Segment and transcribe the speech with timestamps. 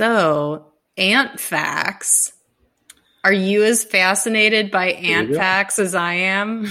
[0.00, 0.64] So,
[0.96, 2.32] ant facts.
[3.22, 6.70] Are you as fascinated by ant facts as I am?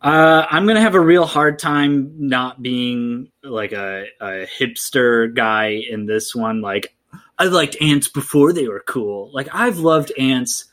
[0.00, 5.82] Uh, I'm gonna have a real hard time not being like a, a hipster guy
[5.86, 6.62] in this one.
[6.62, 6.96] Like,
[7.38, 9.30] I liked ants before they were cool.
[9.34, 10.64] Like, I've loved ants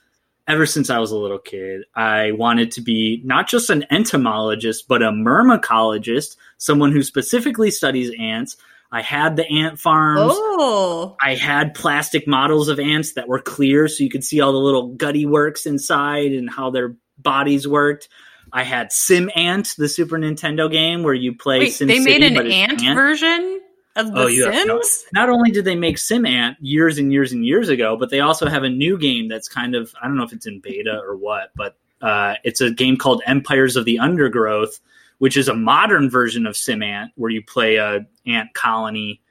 [0.47, 1.83] ever since I was a little kid.
[1.97, 8.09] I wanted to be not just an entomologist, but a myrmecologist, someone who specifically studies
[8.17, 8.55] ants.
[8.91, 10.31] I had the ant farms.
[10.33, 14.51] Oh, I had plastic models of ants that were clear so you could see all
[14.51, 18.09] the little gutty works inside and how their bodies worked.
[18.51, 22.23] I had Sim Ant, the Super Nintendo game where you play wait, Sim they made
[22.23, 23.61] an it's ant, version
[23.95, 25.05] of The Oh, have no- Sims?
[25.13, 28.21] Not only did they make Sim Ant years and years and years ago, but they
[28.21, 30.99] also have a new game that's kind of I don't know if it's in beta
[31.05, 34.79] or what, but uh, it's a game called Empires of the Undergrowth,
[35.19, 39.21] which is a modern version of Sim Ant where you play a ant colony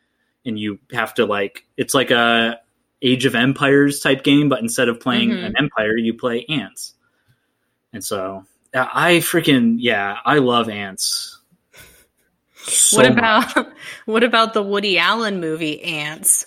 [0.46, 2.60] and you have to like it's like a
[3.02, 5.44] Age of Empires type game, but instead of playing Mhm.
[5.46, 6.94] an empire, you play ants.
[7.92, 11.34] And so I freaking yeah, I love ants.
[12.60, 13.18] So what much.
[13.54, 13.72] about
[14.06, 16.44] what about the Woody Allen movie Ants?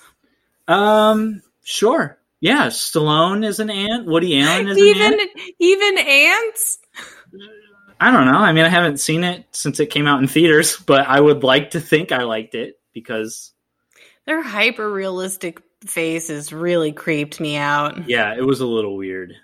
[0.67, 2.19] Um, sure.
[2.41, 4.05] Yeah, Stallone is an ant.
[4.05, 5.31] Woody Allen is an Even ant.
[5.59, 6.79] even ants?
[8.01, 8.39] I don't know.
[8.39, 11.43] I mean, I haven't seen it since it came out in theaters, but I would
[11.43, 13.53] like to think I liked it because
[14.25, 18.09] Their hyper realistic faces really creeped me out.
[18.09, 19.35] yeah, it was a little weird.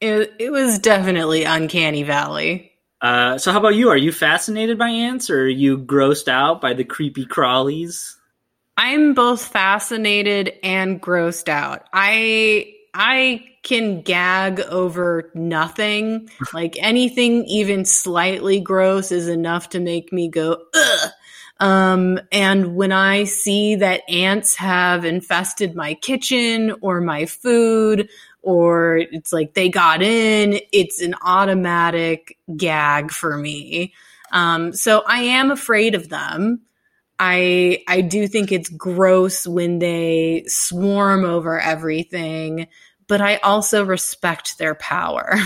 [0.00, 2.72] It, it was definitely uncanny valley.
[3.00, 3.90] Uh, so how about you?
[3.90, 8.14] Are you fascinated by ants, or are you grossed out by the creepy crawlies?
[8.76, 11.86] I'm both fascinated and grossed out.
[11.92, 16.28] I I can gag over nothing.
[16.52, 21.10] Like anything even slightly gross is enough to make me go ugh.
[21.60, 28.08] Um and when I see that ants have infested my kitchen or my food
[28.42, 33.94] or it's like they got in, it's an automatic gag for me.
[34.30, 36.60] Um so I am afraid of them.
[37.18, 42.66] I I do think it's gross when they swarm over everything,
[43.08, 45.36] but I also respect their power.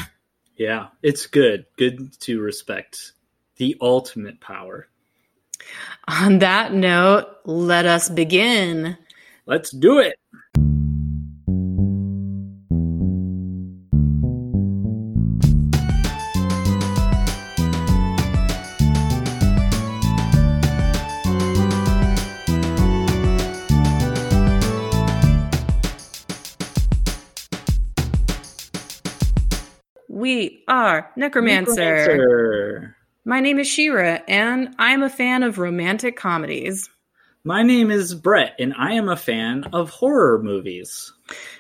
[0.59, 1.67] Yeah, it's good.
[1.77, 3.13] Good to respect
[3.59, 4.89] the ultimate power.
[6.09, 8.99] On that note, let us begin.
[9.47, 10.17] Let's do it.
[30.69, 31.75] Are Necromancer.
[31.75, 32.97] Necromancer.
[33.25, 36.89] My name is Shira, and I'm a fan of romantic comedies.
[37.45, 41.13] My name is Brett, and I am a fan of horror movies.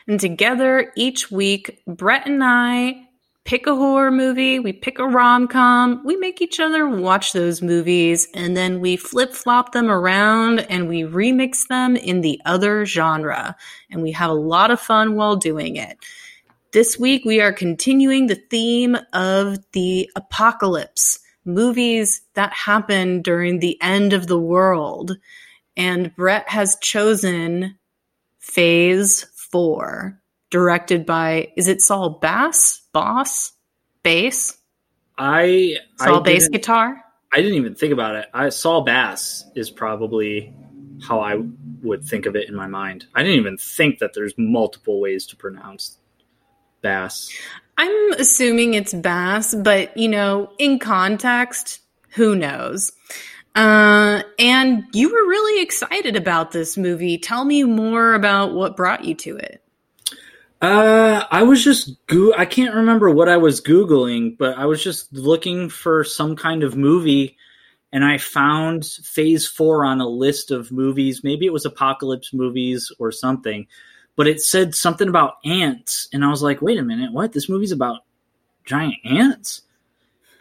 [0.06, 3.08] And together, each week, Brett and I
[3.44, 7.62] pick a horror movie, we pick a rom com, we make each other watch those
[7.62, 12.84] movies, and then we flip flop them around and we remix them in the other
[12.84, 13.56] genre.
[13.90, 15.96] And we have a lot of fun while doing it.
[16.70, 23.80] This week, we are continuing the theme of the apocalypse movies that happen during the
[23.80, 25.16] end of the world.
[25.78, 27.78] And Brett has chosen
[28.38, 30.20] Phase 4,
[30.50, 32.82] directed by, is it Saul Bass?
[32.92, 33.52] Boss?
[34.02, 34.58] Bass?
[35.16, 37.02] I Saul I Bass guitar?
[37.32, 38.26] I didn't even think about it.
[38.34, 40.52] I Saul Bass is probably
[41.02, 41.40] how I
[41.82, 43.06] would think of it in my mind.
[43.14, 45.96] I didn't even think that there's multiple ways to pronounce
[46.82, 47.30] Bass.
[47.76, 51.80] I'm assuming it's Bass, but you know, in context,
[52.10, 52.92] who knows?
[53.54, 57.18] Uh, and you were really excited about this movie.
[57.18, 59.62] Tell me more about what brought you to it.
[60.60, 64.82] Uh, I was just go- I can't remember what I was googling, but I was
[64.82, 67.36] just looking for some kind of movie,
[67.92, 71.22] and I found Phase Four on a list of movies.
[71.22, 73.68] Maybe it was apocalypse movies or something,
[74.18, 77.32] but it said something about ants, and I was like, wait a minute, what?
[77.32, 78.00] This movie's about
[78.64, 79.62] giant ants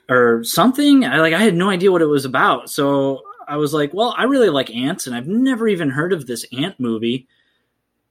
[0.09, 1.05] or something?
[1.05, 4.15] I like I had no idea what it was about, so I was like, well,
[4.17, 7.27] I really like ants, and I've never even heard of this ant movie.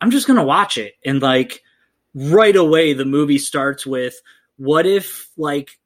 [0.00, 1.64] I'm just gonna watch it, and like
[2.14, 4.23] right away the movie starts with
[4.58, 5.81] what if like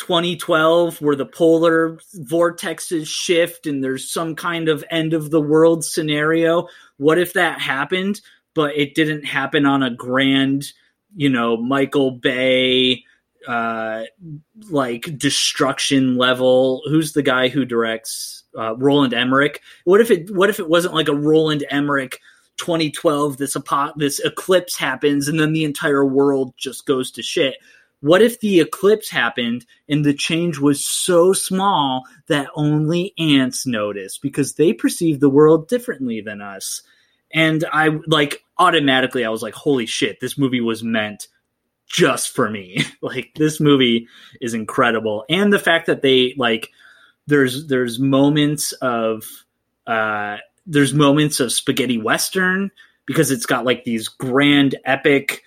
[0.00, 5.84] 2012 where the polar vortexes shift and there's some kind of end of the world
[5.84, 6.68] scenario
[6.98, 8.20] what if that happened
[8.58, 10.72] but it didn't happen on a grand
[11.14, 13.04] you know michael bay
[13.46, 14.02] uh
[14.70, 16.82] like destruction level.
[16.86, 19.62] Who's the guy who directs uh, roland emmerich?
[19.84, 22.20] What if it what if it wasn't like a roland emmerich
[22.56, 27.56] 2012 this apo- this eclipse happens and then the entire world just goes to shit?
[28.00, 34.18] What if the eclipse happened and the change was so small that only ants notice
[34.18, 36.82] because they perceive the world differently than us
[37.32, 41.28] and i like automatically i was like holy shit this movie was meant
[41.88, 42.84] just for me.
[43.00, 44.08] Like this movie
[44.40, 45.24] is incredible.
[45.30, 46.70] And the fact that they like
[47.28, 49.24] there's there's moments of
[49.86, 52.72] uh there's moments of spaghetti western
[53.06, 55.44] because it's got like these grand epic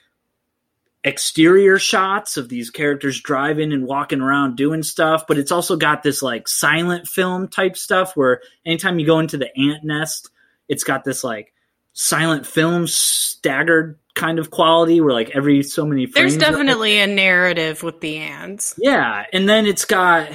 [1.03, 6.03] exterior shots of these characters driving and walking around doing stuff but it's also got
[6.03, 10.29] this like silent film type stuff where anytime you go into the ant nest
[10.69, 11.53] it's got this like
[11.93, 17.07] silent film staggered kind of quality where like every so many frames there's definitely a
[17.07, 18.75] narrative with the ants.
[18.77, 20.29] Yeah and then it's got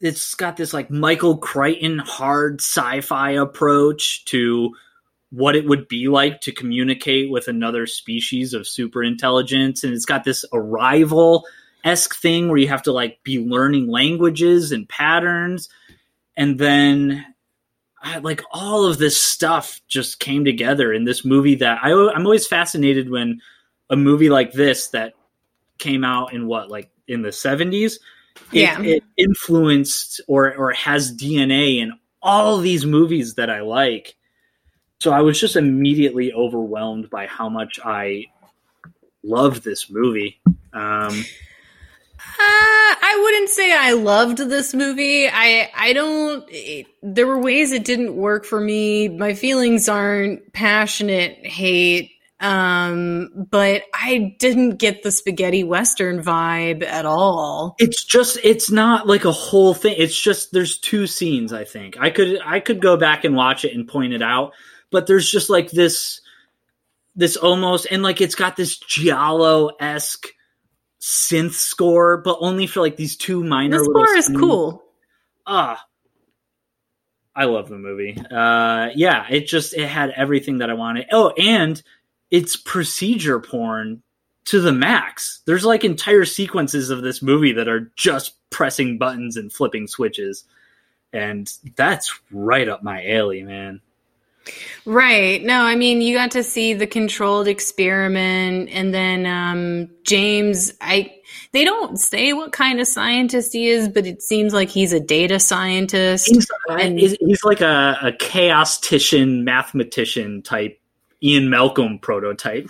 [0.00, 4.74] it's got this like Michael Crichton hard sci-fi approach to
[5.30, 10.06] what it would be like to communicate with another species of super intelligence and it's
[10.06, 11.44] got this arrival
[11.84, 15.68] esque thing where you have to like be learning languages and patterns
[16.36, 17.24] and then
[18.02, 22.24] I, like all of this stuff just came together in this movie that I, i'm
[22.24, 23.40] always fascinated when
[23.90, 25.14] a movie like this that
[25.78, 27.98] came out in what like in the 70s
[28.52, 28.80] yeah.
[28.80, 34.16] it, influenced or or has DNA in all these movies that I like.
[35.00, 38.26] So I was just immediately overwhelmed by how much I
[39.22, 40.40] loved this movie.
[40.72, 41.24] Um,
[42.38, 45.28] I wouldn't say I loved this movie.
[45.28, 46.44] I I don't.
[46.48, 49.08] It, there were ways it didn't work for me.
[49.08, 52.12] My feelings aren't passionate hate.
[52.38, 57.76] Um, but I didn't get the spaghetti western vibe at all.
[57.78, 59.94] It's just it's not like a whole thing.
[59.96, 61.96] It's just there's two scenes, I think.
[61.98, 64.52] I could I could go back and watch it and point it out,
[64.90, 66.20] but there's just like this
[67.14, 70.26] this almost and like it's got this giallo-esque
[71.06, 74.40] synth score, but only for like these two minor the score is scenes.
[74.40, 74.82] cool.
[75.46, 75.86] Ah,
[77.32, 78.18] I love the movie.
[78.18, 81.06] Uh, yeah, it just it had everything that I wanted.
[81.12, 81.80] Oh, and
[82.32, 84.02] it's procedure porn
[84.46, 85.42] to the max.
[85.46, 90.44] There's like entire sequences of this movie that are just pressing buttons and flipping switches.
[91.12, 93.80] And that's right up my alley, man.
[94.84, 95.42] Right.
[95.42, 101.12] No, I mean, you got to see the controlled experiment and then um, James I
[101.52, 105.00] they don't say what kind of scientist he is, but it seems like he's a
[105.00, 106.28] data scientist.
[106.28, 110.80] He's, and he's, he's like a, a chaostician mathematician type
[111.22, 112.68] Ian Malcolm prototype.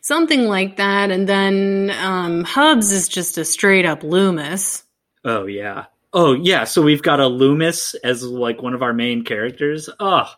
[0.00, 1.10] Something like that.
[1.10, 4.84] And then um, Hubbs is just a straight up Loomis.
[5.24, 5.86] Oh, yeah.
[6.12, 6.64] Oh, yeah.
[6.64, 9.88] So we've got a Loomis as like one of our main characters.
[10.00, 10.30] Oh,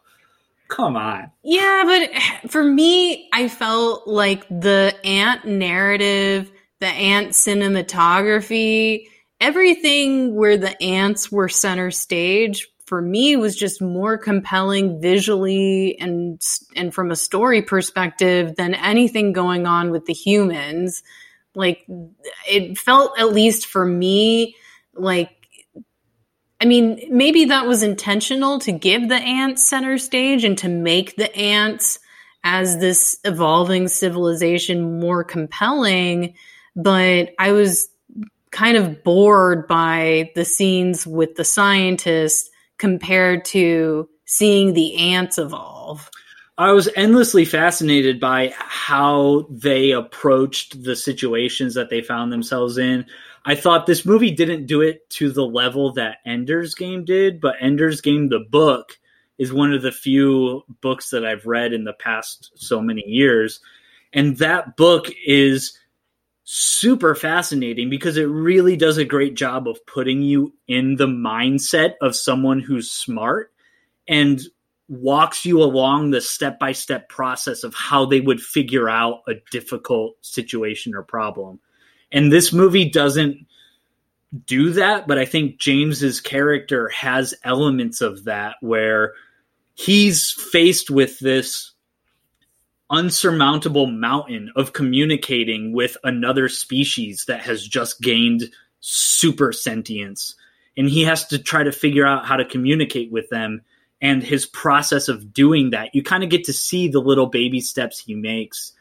[0.71, 1.31] come on.
[1.43, 9.09] Yeah, but for me, I felt like the ant narrative, the ant cinematography,
[9.41, 16.43] everything where the ants were center stage for me was just more compelling visually and
[16.75, 21.05] and from a story perspective than anything going on with the humans
[21.55, 21.87] like
[22.49, 24.57] it felt at least for me
[24.95, 25.40] like
[26.61, 31.17] I mean, maybe that was intentional to give the ants center stage and to make
[31.17, 31.99] the ants
[32.45, 36.35] as this evolving civilization more compelling.
[36.77, 37.89] But I was
[38.51, 46.11] kind of bored by the scenes with the scientists compared to seeing the ants evolve.
[46.59, 53.07] I was endlessly fascinated by how they approached the situations that they found themselves in.
[53.45, 57.57] I thought this movie didn't do it to the level that Ender's Game did, but
[57.61, 58.99] Ender's Game, the book,
[59.39, 63.61] is one of the few books that I've read in the past so many years.
[64.13, 65.79] And that book is
[66.45, 71.95] super fascinating because it really does a great job of putting you in the mindset
[72.03, 73.53] of someone who's smart
[74.07, 74.43] and
[74.89, 79.35] walks you along the step by step process of how they would figure out a
[79.51, 81.61] difficult situation or problem.
[82.13, 83.47] And this movie doesn't
[84.47, 89.15] do that, but I think James's character has elements of that where
[89.75, 91.73] he's faced with this
[92.91, 98.51] unsurmountable mountain of communicating with another species that has just gained
[98.81, 100.35] super sentience.
[100.77, 103.63] And he has to try to figure out how to communicate with them.
[104.03, 107.61] And his process of doing that, you kind of get to see the little baby
[107.61, 108.73] steps he makes.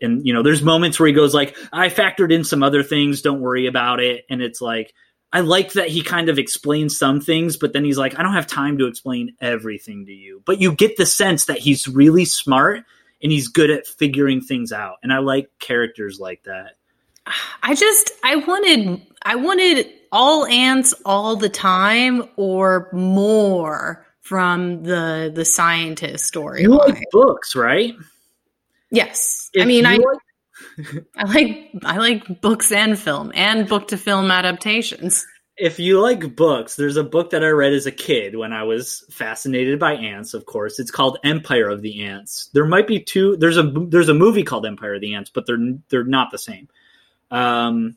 [0.00, 3.22] And, you know, there's moments where he goes like, I factored in some other things,
[3.22, 4.24] don't worry about it.
[4.28, 4.92] And it's like,
[5.32, 8.34] I like that he kind of explains some things, but then he's like, I don't
[8.34, 10.42] have time to explain everything to you.
[10.46, 12.84] But you get the sense that he's really smart
[13.22, 14.96] and he's good at figuring things out.
[15.02, 16.76] And I like characters like that.
[17.62, 25.32] I just I wanted I wanted all ants all the time or more from the
[25.34, 26.62] the scientist story.
[26.62, 27.94] You like books, right?
[28.90, 29.50] Yes.
[29.52, 30.18] If I mean I like-
[31.16, 35.26] I like I like books and film and book to film adaptations.
[35.58, 38.64] If you like books, there's a book that I read as a kid when I
[38.64, 40.34] was fascinated by ants.
[40.34, 42.50] Of course, it's called Empire of the Ants.
[42.52, 43.36] There might be two.
[43.38, 46.38] There's a there's a movie called Empire of the Ants, but they're they're not the
[46.38, 46.68] same.
[47.30, 47.96] Um,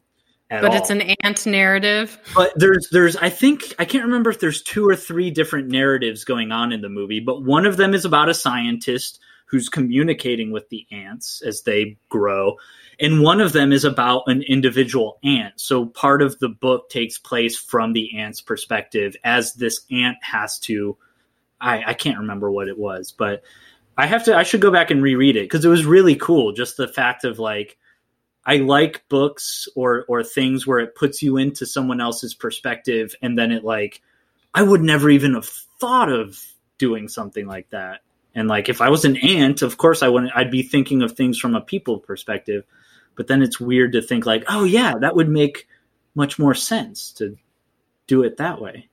[0.50, 0.78] but all.
[0.78, 2.18] it's an ant narrative.
[2.34, 6.24] But there's there's I think I can't remember if there's two or three different narratives
[6.24, 9.20] going on in the movie, but one of them is about a scientist
[9.50, 12.56] who's communicating with the ants as they grow.
[13.00, 15.60] And one of them is about an individual ant.
[15.60, 20.60] So part of the book takes place from the ant's perspective as this ant has
[20.60, 20.98] to.
[21.60, 23.44] I, I can't remember what it was, but
[23.98, 24.38] I have to.
[24.38, 26.54] I should go back and reread it because it was really cool.
[26.54, 27.78] Just the fact of like,
[28.46, 33.38] I like books or or things where it puts you into someone else's perspective, and
[33.38, 34.02] then it like,
[34.54, 35.50] I would never even have
[35.82, 36.40] thought of
[36.78, 38.02] doing something like that.
[38.36, 41.14] And like if I was an ant, of course I wouldn't I'd be thinking of
[41.14, 42.64] things from a people perspective.
[43.16, 45.68] But then it's weird to think like, oh yeah, that would make
[46.16, 47.38] much more sense to
[48.08, 48.88] do it that way.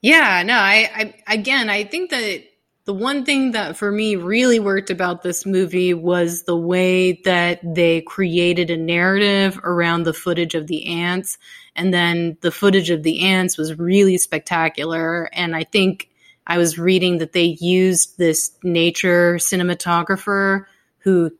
[0.00, 2.44] Yeah, no, I, I again I think that
[2.84, 7.60] the one thing that for me really worked about this movie was the way that
[7.64, 11.38] they created a narrative around the footage of the ants.
[11.74, 15.30] And then the footage of the ants was really spectacular.
[15.32, 16.10] And I think
[16.46, 20.64] I was reading that they used this nature cinematographer
[20.98, 21.30] who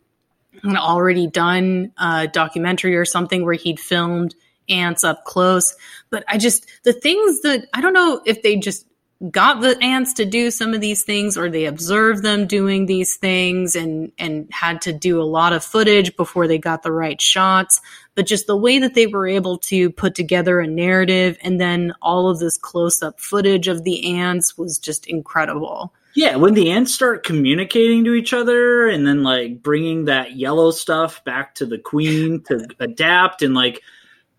[0.62, 4.34] had already done a documentary or something where he'd filmed
[4.68, 5.74] ants up close.
[6.10, 8.86] But I just, the things that I don't know if they just
[9.30, 13.16] got the ants to do some of these things or they observed them doing these
[13.16, 17.22] things and and had to do a lot of footage before they got the right
[17.22, 17.80] shots
[18.14, 21.92] but just the way that they were able to put together a narrative and then
[22.00, 25.92] all of this close up footage of the ants was just incredible.
[26.14, 30.70] Yeah, when the ants start communicating to each other and then like bringing that yellow
[30.70, 33.82] stuff back to the queen to adapt and like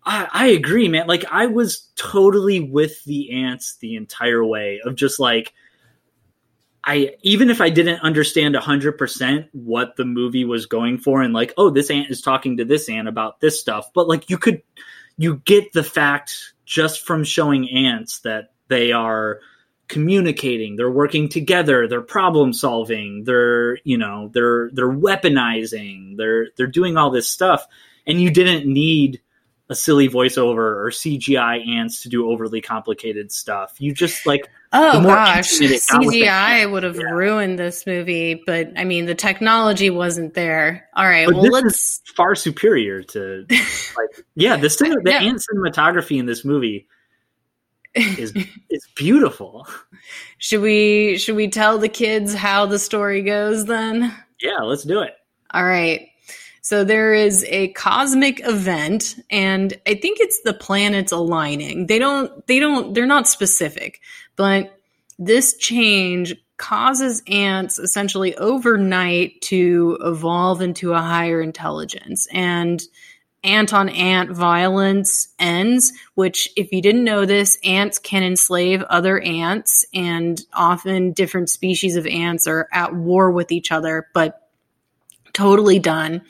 [0.06, 1.08] I, I agree, man.
[1.08, 5.52] Like I was totally with the ants the entire way of just like
[6.84, 11.52] I even if I didn't understand 100% what the movie was going for and like
[11.56, 14.62] oh this ant is talking to this ant about this stuff but like you could
[15.18, 19.40] you get the fact just from showing ants that they are
[19.88, 26.66] communicating they're working together they're problem solving they're you know they're they're weaponizing they're they're
[26.66, 27.66] doing all this stuff
[28.04, 29.20] and you didn't need
[29.68, 33.74] a silly voiceover or CGI ants to do overly complicated stuff.
[33.78, 37.10] You just like oh gosh, CGI would have yeah.
[37.10, 38.42] ruined this movie.
[38.46, 40.88] But I mean, the technology wasn't there.
[40.94, 45.22] All right, but well let's far superior to like yeah the cin- the yeah.
[45.22, 46.86] ant cinematography in this movie
[47.94, 48.32] is
[48.70, 49.66] is beautiful.
[50.38, 54.14] Should we should we tell the kids how the story goes then?
[54.40, 55.16] Yeah, let's do it.
[55.52, 56.08] All right.
[56.66, 61.86] So there is a cosmic event and I think it's the planets aligning.
[61.86, 64.00] They don't they don't they're not specific,
[64.34, 64.76] but
[65.16, 72.82] this change causes ants essentially overnight to evolve into a higher intelligence and
[73.44, 79.20] ant on ant violence ends, which, if you didn't know this, ants can enslave other
[79.20, 84.42] ants, and often different species of ants are at war with each other, but
[85.32, 86.22] totally done.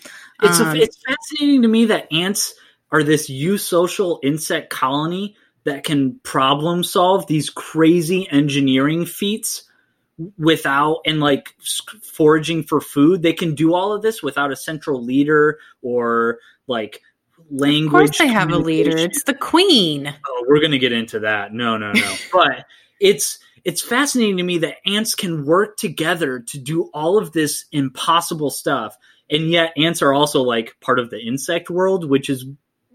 [0.43, 2.55] It's um, a, it's fascinating to me that ants
[2.91, 9.65] are this eusocial insect colony that can problem solve these crazy engineering feats
[10.39, 11.55] without and like
[12.03, 13.23] foraging for food.
[13.23, 17.03] They can do all of this without a central leader or like
[17.51, 17.87] language.
[17.87, 18.97] Of course, they have a leader.
[18.97, 20.15] It's the queen.
[20.27, 21.53] Oh, we're gonna get into that.
[21.53, 22.15] No, no, no.
[22.33, 22.67] but
[23.01, 27.67] it's it's fascinating to me that ants can work together to do all of this
[27.73, 28.97] impossible stuff
[29.31, 32.45] and yet ants are also like part of the insect world which is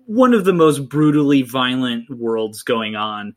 [0.06, 3.34] one of the most brutally violent worlds going on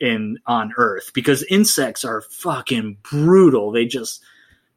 [0.00, 3.72] in on earth because insects are fucking brutal.
[3.72, 4.22] They just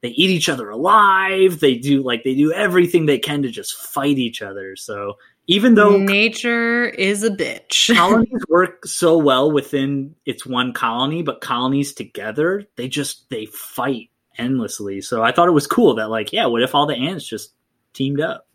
[0.02, 1.60] they eat each other alive.
[1.60, 4.76] They do like they do everything they can to just fight each other.
[4.76, 7.96] So even though nature is a bitch.
[7.96, 14.10] Colonies work so well within its one colony but colonies together they just they fight
[14.38, 15.02] endlessly.
[15.02, 17.54] So I thought it was cool that like, yeah, what if all the ants just
[17.94, 18.48] teamed up?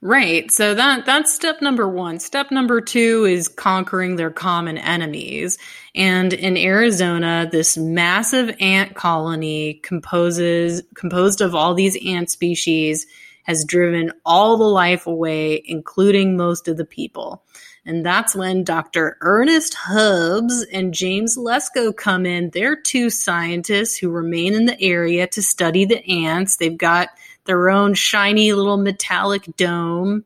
[0.00, 0.50] Right.
[0.50, 2.20] So that that's step number 1.
[2.20, 5.56] Step number 2 is conquering their common enemies.
[5.94, 13.06] And in Arizona, this massive ant colony composes composed of all these ant species
[13.44, 17.42] has driven all the life away, including most of the people.
[17.86, 19.18] And that's when Dr.
[19.20, 22.50] Ernest Hubbs and James Lesko come in.
[22.50, 26.56] They're two scientists who remain in the area to study the ants.
[26.56, 27.10] They've got
[27.44, 30.24] their own shiny little metallic dome.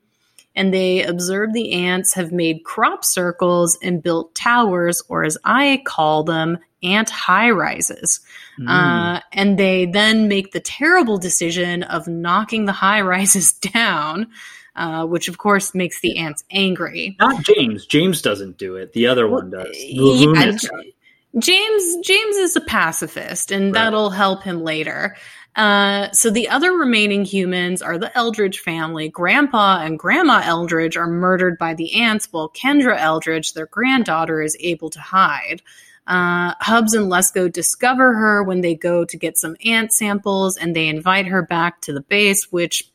[0.54, 5.82] And they observe the ants have made crop circles and built towers, or as I
[5.84, 8.20] call them, ant high rises.
[8.58, 8.68] Mm.
[8.68, 14.28] Uh, and they then make the terrible decision of knocking the high rises down
[14.78, 17.16] uh, which of course makes the ants angry.
[17.18, 17.84] Not James.
[17.84, 18.92] James doesn't do it.
[18.92, 19.76] The other one does.
[19.76, 20.56] Yeah,
[21.38, 23.74] James James is a pacifist, and right.
[23.74, 25.16] that'll help him later.
[25.56, 29.08] Uh, so the other remaining humans are the Eldridge family.
[29.08, 34.56] Grandpa and Grandma Eldridge are murdered by the ants, while Kendra Eldridge, their granddaughter, is
[34.60, 35.60] able to hide.
[36.06, 40.74] Uh, Hubbs and Lesko discover her when they go to get some ant samples, and
[40.74, 42.90] they invite her back to the base, which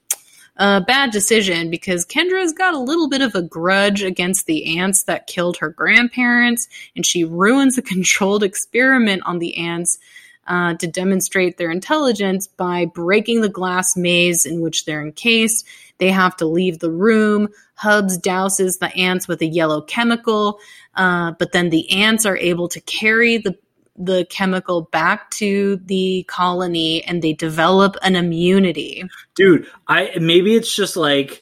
[0.57, 5.03] a bad decision because Kendra's got a little bit of a grudge against the ants
[5.03, 9.97] that killed her grandparents, and she ruins a controlled experiment on the ants
[10.45, 15.65] uh, to demonstrate their intelligence by breaking the glass maze in which they're encased.
[15.99, 17.47] They have to leave the room.
[17.75, 20.59] Hubbs douses the ants with a yellow chemical,
[20.95, 23.57] uh, but then the ants are able to carry the
[23.95, 29.03] the chemical back to the colony and they develop an immunity.
[29.35, 31.41] Dude, I maybe it's just like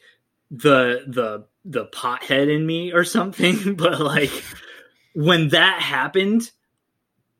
[0.49, 4.31] the the the pothead in me or something, but like
[5.13, 6.49] when that happened,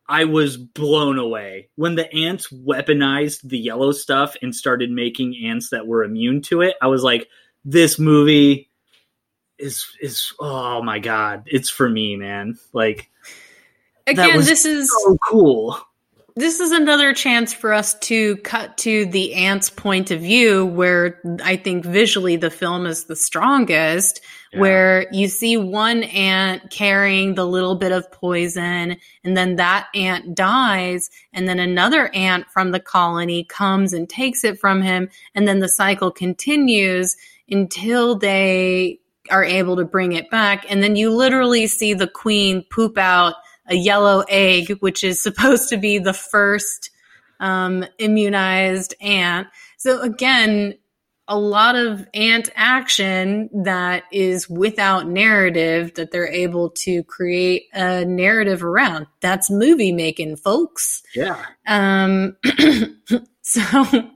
[0.08, 1.70] I was blown away.
[1.75, 6.62] When the ants weaponized the yellow stuff and started making ants that were immune to
[6.62, 7.27] it, I was like,
[7.63, 8.70] this movie
[9.58, 12.58] is is oh my god, it's for me, man.
[12.74, 13.10] Like
[14.12, 15.77] Again, this is so cool.
[16.34, 21.20] This is another chance for us to cut to the ant's point of view, where
[21.44, 24.22] I think visually the film is the strongest.
[24.53, 24.59] Yeah.
[24.59, 30.36] Where you see one ant carrying the little bit of poison, and then that ant
[30.36, 35.48] dies, and then another ant from the colony comes and takes it from him, and
[35.48, 37.16] then the cycle continues
[37.50, 40.66] until they are able to bring it back.
[40.70, 43.36] And then you literally see the queen poop out
[43.72, 46.92] a yellow egg, which is supposed to be the first
[47.40, 49.48] um, immunized ant.
[49.77, 50.75] So again,
[51.27, 58.03] a lot of ant action that is without narrative that they're able to create a
[58.03, 59.07] narrative around.
[59.22, 61.01] That's movie making, folks.
[61.16, 61.42] Yeah.
[61.66, 62.36] Um,
[63.42, 64.10] so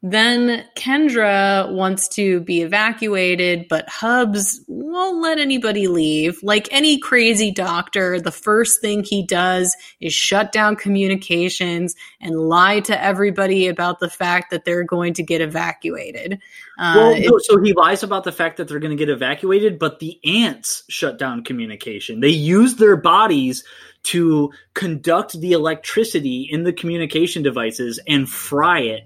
[0.00, 6.40] then Kendra wants to be evacuated, but Hubbs won't let anybody leave.
[6.40, 12.78] Like any crazy doctor, the first thing he does is shut down communications and lie
[12.80, 16.38] to everybody about the fact that they're going to get evacuated.
[16.78, 19.80] Uh, well, no, so he lies about the fact that they're going to get evacuated,
[19.80, 22.20] but the ants shut down communication.
[22.20, 23.64] They use their bodies
[24.04, 29.02] to conduct the electricity in the communication devices and fry it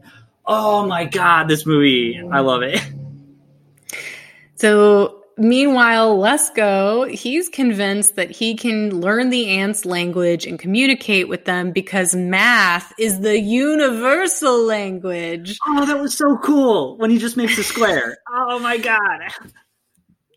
[0.47, 2.21] Oh my god, this movie!
[2.31, 2.81] I love it.
[4.57, 11.45] So meanwhile, Lesko, he's convinced that he can learn the ants' language and communicate with
[11.45, 15.59] them because math is the universal language.
[15.67, 18.19] Oh, that was so cool when he just makes a square.
[18.33, 19.21] oh my god.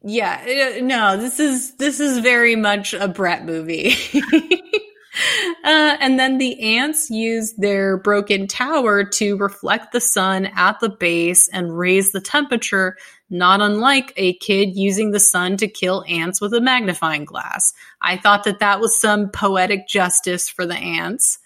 [0.02, 3.96] Yeah, uh, no, this is this is very much a Brett movie.
[5.63, 10.89] Uh, and then the ants use their broken tower to reflect the sun at the
[10.89, 12.95] base and raise the temperature,
[13.32, 17.73] not unlike a kid using the sun to kill ants with a magnifying glass.
[17.99, 21.39] I thought that that was some poetic justice for the ants.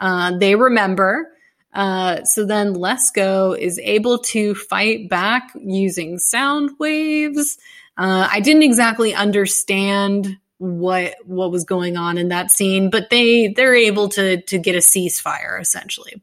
[0.00, 1.28] Uh, they remember.
[1.74, 7.58] Uh, so then Lesko is able to fight back using sound waves.
[7.98, 13.48] Uh, I didn't exactly understand what what was going on in that scene, but they
[13.48, 16.20] they're able to to get a ceasefire essentially.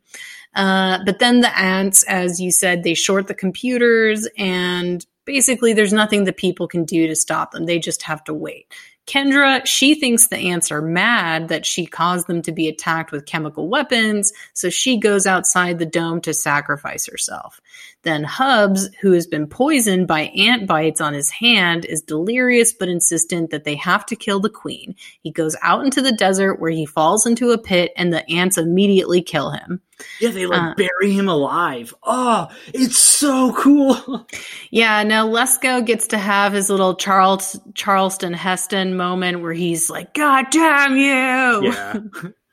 [0.53, 5.91] Uh, but then the ants, as you said, they short the computers, and basically there's
[5.91, 7.65] nothing that people can do to stop them.
[7.65, 8.73] They just have to wait.
[9.05, 13.27] Kendra, she thinks the ants are mad that she caused them to be attacked with
[13.27, 17.61] chemical weapons, so she goes outside the dome to sacrifice herself.
[18.05, 22.87] Then Hubbs, who has been poisoned by ant bites on his hand, is delirious but
[22.87, 24.95] insistent that they have to kill the queen.
[25.21, 28.59] He goes out into the desert where he falls into a pit and the ants
[28.59, 29.81] immediately kill him.
[30.21, 31.95] Yeah, they like uh, bury him alive.
[32.03, 34.27] Oh, it's so cool.
[34.69, 40.13] yeah, now Lesko gets to have his little Charles Charleston Heston moment where he's like,
[40.13, 41.71] God damn you.
[41.71, 41.99] Yeah.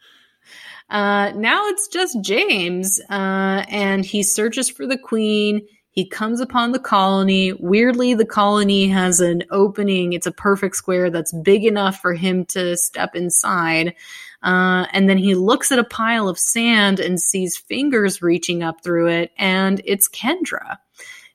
[0.93, 5.67] uh, now it's just James, uh, and he searches for the queen.
[5.91, 7.55] He comes upon the colony.
[7.55, 10.13] Weirdly, the colony has an opening.
[10.13, 13.95] It's a perfect square that's big enough for him to step inside.
[14.43, 18.85] Uh, and then he looks at a pile of sand and sees fingers reaching up
[18.85, 20.77] through it, and it's Kendra.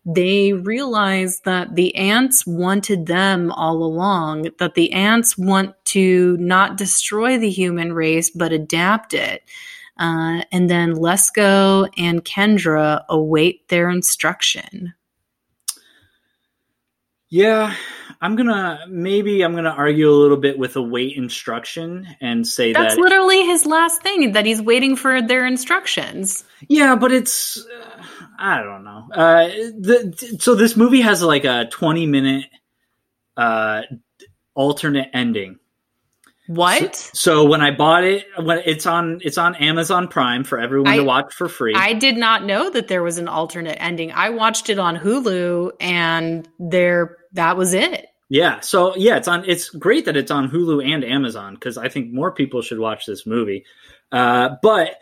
[0.06, 6.78] They realize that the ants wanted them all along, that the ants want to not
[6.78, 9.44] destroy the human race, but adapt it.
[9.98, 14.94] Uh, and then Lesko and Kendra await their instruction.
[17.30, 17.76] Yeah,
[18.22, 22.96] I'm gonna maybe I'm gonna argue a little bit with await instruction and say that's
[22.96, 26.46] that literally his last thing that he's waiting for their instructions.
[26.70, 28.04] Yeah, but it's uh,
[28.40, 29.08] I don't know.
[29.12, 29.48] Uh,
[29.78, 32.46] the, so this movie has like a 20 minute
[33.36, 33.82] uh,
[34.56, 35.60] alternate ending
[36.48, 36.96] what?
[36.96, 40.92] So, so, when I bought it, when it's on, it's on Amazon Prime for everyone
[40.92, 41.74] I, to watch for free.
[41.76, 44.12] I did not know that there was an alternate ending.
[44.12, 48.08] I watched it on Hulu, and there, that was it.
[48.30, 48.60] Yeah.
[48.60, 49.46] So yeah, it's on.
[49.48, 53.06] It's great that it's on Hulu and Amazon because I think more people should watch
[53.06, 53.66] this movie.
[54.12, 54.96] Uh, but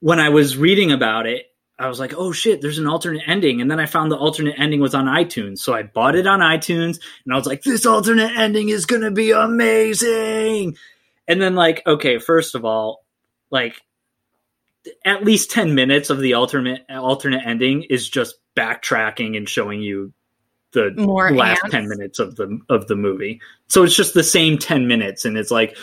[0.00, 1.46] when I was reading about it,
[1.78, 3.60] I was like, oh shit, there's an alternate ending.
[3.60, 5.58] And then I found the alternate ending was on iTunes.
[5.58, 9.02] So I bought it on iTunes and I was like, this alternate ending is going
[9.02, 10.76] to be amazing.
[11.28, 13.04] And then, like, okay, first of all,
[13.50, 13.82] like,
[15.04, 20.12] at least 10 minutes of the alternate alternate ending is just backtracking and showing you
[20.72, 21.74] the More last ants.
[21.74, 23.40] 10 minutes of the of the movie.
[23.66, 25.76] So it's just the same 10 minutes and it's like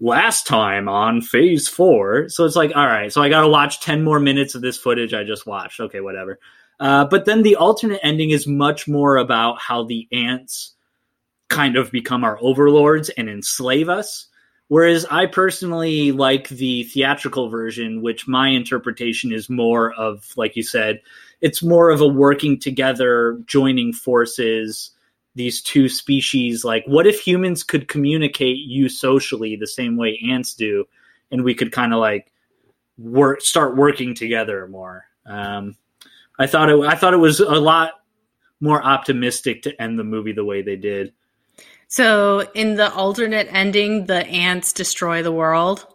[0.00, 2.28] last time on phase four.
[2.28, 4.76] So it's like, all right, so I got to watch 10 more minutes of this
[4.76, 5.80] footage I just watched.
[5.80, 6.38] Okay, whatever.
[6.80, 10.74] Uh, but then the alternate ending is much more about how the ants
[11.48, 14.26] kind of become our overlords and enslave us.
[14.68, 20.62] Whereas I personally like the theatrical version, which my interpretation is more of, like you
[20.62, 21.00] said,
[21.40, 24.90] it's more of a working together, joining forces,
[25.38, 30.84] these two species like what if humans could communicate eusocially the same way ants do
[31.30, 32.32] and we could kind of like
[32.98, 35.04] work start working together more?
[35.24, 35.76] Um,
[36.38, 37.92] i thought it i thought it was a lot
[38.60, 41.12] more optimistic to end the movie the way they did.
[41.86, 45.86] So in the alternate ending the ants destroy the world?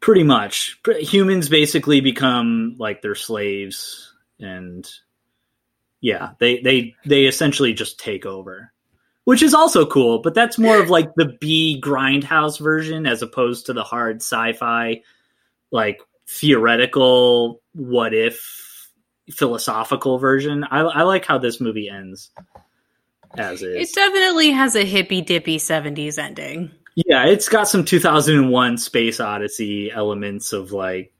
[0.00, 0.78] Pretty much.
[0.86, 4.88] Humans basically become like their slaves and
[6.04, 8.70] yeah, they they they essentially just take over,
[9.24, 10.18] which is also cool.
[10.18, 15.00] But that's more of like the B grindhouse version as opposed to the hard sci-fi,
[15.70, 18.90] like theoretical what if
[19.30, 20.64] philosophical version.
[20.70, 22.30] I, I like how this movie ends
[23.38, 23.88] as is.
[23.88, 26.70] It definitely has a hippy dippy seventies ending.
[26.96, 31.13] Yeah, it's got some 2001 Space Odyssey elements of like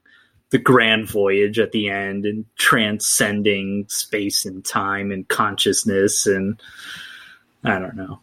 [0.51, 6.61] the grand voyage at the end and transcending space and time and consciousness and
[7.63, 8.19] I don't know.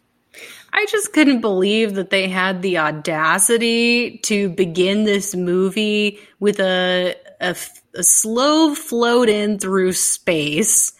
[0.71, 7.15] I just couldn't believe that they had the audacity to begin this movie with a,
[7.39, 7.55] a,
[7.93, 10.93] a slow float in through space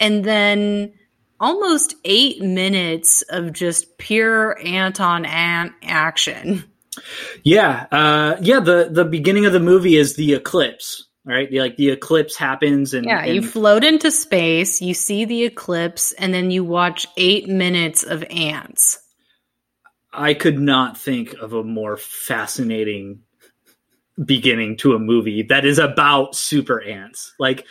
[0.00, 0.92] and then
[1.38, 6.64] almost eight minutes of just pure Anton ant action.
[7.42, 8.60] Yeah, uh, yeah.
[8.60, 11.52] The the beginning of the movie is the eclipse, right?
[11.52, 16.12] Like the eclipse happens, and yeah, and- you float into space, you see the eclipse,
[16.12, 18.98] and then you watch eight minutes of ants.
[20.12, 23.20] I could not think of a more fascinating
[24.22, 27.32] beginning to a movie that is about super ants.
[27.38, 27.64] Like,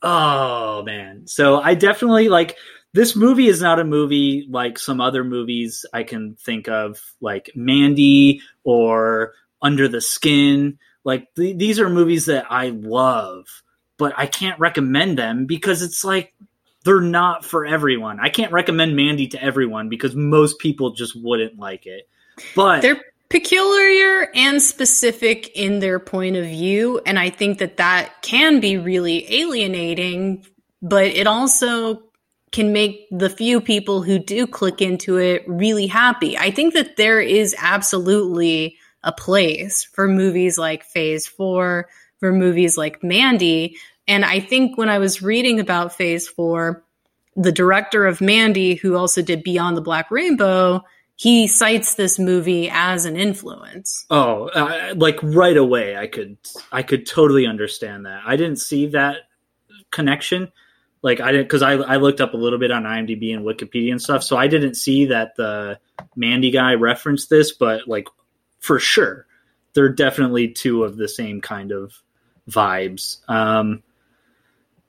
[0.00, 1.26] oh man!
[1.26, 2.56] So I definitely like
[2.96, 7.50] this movie is not a movie like some other movies I can think of, like
[7.54, 10.78] Mandy or Under the Skin.
[11.04, 13.44] Like th- these are movies that I love,
[13.98, 16.32] but I can't recommend them because it's like
[16.84, 18.18] they're not for everyone.
[18.18, 22.08] I can't recommend Mandy to everyone because most people just wouldn't like it.
[22.54, 28.22] But they're peculiar and specific in their point of view, and I think that that
[28.22, 30.46] can be really alienating.
[30.80, 32.05] But it also
[32.56, 36.38] can make the few people who do click into it really happy.
[36.38, 41.86] I think that there is absolutely a place for movies like Phase 4,
[42.18, 43.76] for movies like Mandy.
[44.08, 46.82] And I think when I was reading about Phase 4,
[47.36, 50.82] the director of Mandy, who also did Beyond the Black Rainbow,
[51.16, 54.06] he cites this movie as an influence.
[54.08, 56.38] Oh, uh, like right away, I could
[56.72, 58.22] I could totally understand that.
[58.24, 59.28] I didn't see that
[59.90, 60.50] connection.
[61.02, 63.92] Like I didn't because I I looked up a little bit on IMDb and Wikipedia
[63.92, 65.78] and stuff, so I didn't see that the
[66.16, 68.08] Mandy guy referenced this, but like
[68.58, 69.26] for sure,
[69.74, 71.92] they're definitely two of the same kind of
[72.50, 73.18] vibes.
[73.28, 73.82] Um,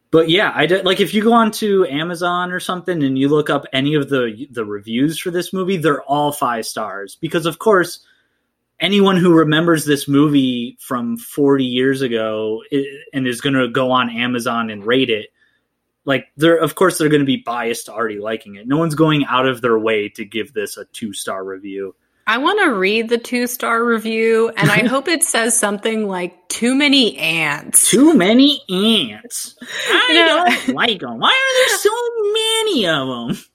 [0.10, 3.50] but yeah, I did, like if you go onto Amazon or something and you look
[3.50, 7.60] up any of the the reviews for this movie, they're all five stars because of
[7.60, 8.00] course
[8.80, 12.64] anyone who remembers this movie from 40 years ago
[13.12, 15.30] and is going to go on Amazon and rate it
[16.08, 18.68] like they're of course they're going to be biased to already liking it.
[18.68, 21.94] No one's going out of their way to give this a 2-star review.
[22.26, 26.50] I want to read the two star review, and I hope it says something like
[26.50, 29.56] "too many ants." Too many ants.
[29.62, 31.20] I don't like them.
[31.20, 31.92] Why are there so
[32.34, 33.46] many of them?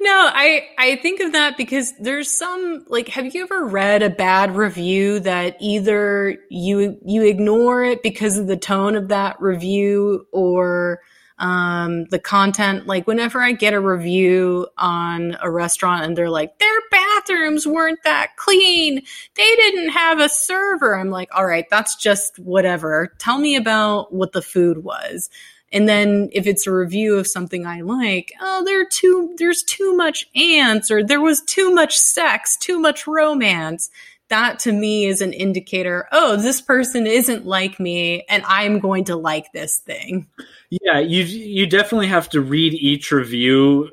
[0.00, 4.10] No, I I think of that because there's some like have you ever read a
[4.10, 10.26] bad review that either you you ignore it because of the tone of that review
[10.32, 11.00] or
[11.38, 12.86] um, the content.
[12.86, 18.02] Like whenever I get a review on a restaurant and they're like, their bathrooms weren't
[18.04, 19.02] that clean.
[19.34, 20.98] They didn't have a server.
[20.98, 23.12] I'm like, all right, that's just whatever.
[23.18, 25.28] Tell me about what the food was.
[25.72, 29.96] And then if it's a review of something I like, oh, there too, there's too
[29.96, 33.90] much ants or there was too much sex, too much romance
[34.28, 39.04] that to me is an indicator oh this person isn't like me and i'm going
[39.04, 40.26] to like this thing.
[40.70, 43.90] Yeah you you definitely have to read each review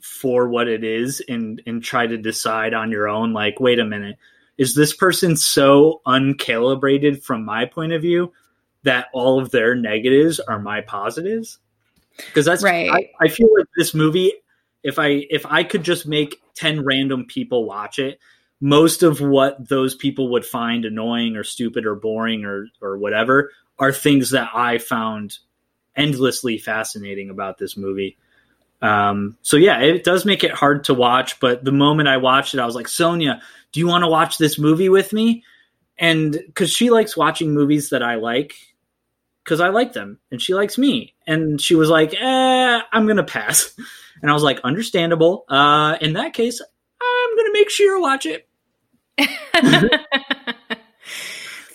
[0.00, 3.84] for what it is and and try to decide on your own like wait a
[3.84, 4.16] minute
[4.58, 8.32] is this person so uncalibrated from my point of view
[8.84, 11.58] that all of their negatives are my positives?
[12.16, 12.90] Because that's right.
[12.90, 14.32] I, I feel like this movie
[14.86, 18.18] if i if i could just make 10 random people watch it
[18.60, 23.50] most of what those people would find annoying or stupid or boring or or whatever
[23.78, 25.38] are things that I found
[25.94, 28.16] endlessly fascinating about this movie.
[28.82, 32.54] Um, so yeah, it does make it hard to watch, but the moment I watched
[32.54, 33.40] it, I was like, Sonia,
[33.72, 35.44] do you want to watch this movie with me?
[35.98, 38.54] And because she likes watching movies that I like,
[39.42, 41.14] because I like them, and she likes me.
[41.26, 43.74] And she was like, eh, I'm gonna pass.
[44.22, 45.44] And I was like, understandable.
[45.46, 48.45] Uh, in that case, I'm gonna make sure you watch it.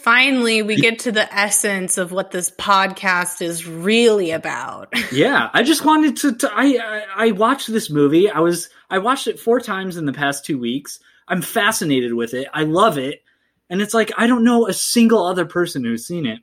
[0.02, 4.92] Finally, we get to the essence of what this podcast is really about.
[5.12, 6.36] yeah, I just wanted to.
[6.38, 8.30] to I, I, I watched this movie.
[8.30, 11.00] I was I watched it four times in the past two weeks.
[11.28, 12.48] I'm fascinated with it.
[12.52, 13.22] I love it,
[13.70, 16.40] and it's like I don't know a single other person who's seen it.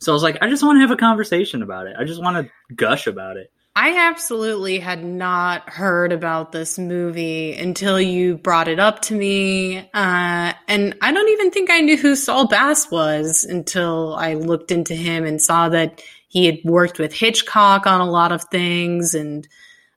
[0.00, 1.96] So I was like, I just want to have a conversation about it.
[1.98, 3.52] I just want to gush about it.
[3.78, 9.80] I absolutely had not heard about this movie until you brought it up to me.
[9.92, 14.70] Uh, and I don't even think I knew who Saul Bass was until I looked
[14.70, 19.14] into him and saw that he had worked with Hitchcock on a lot of things.
[19.14, 19.46] And,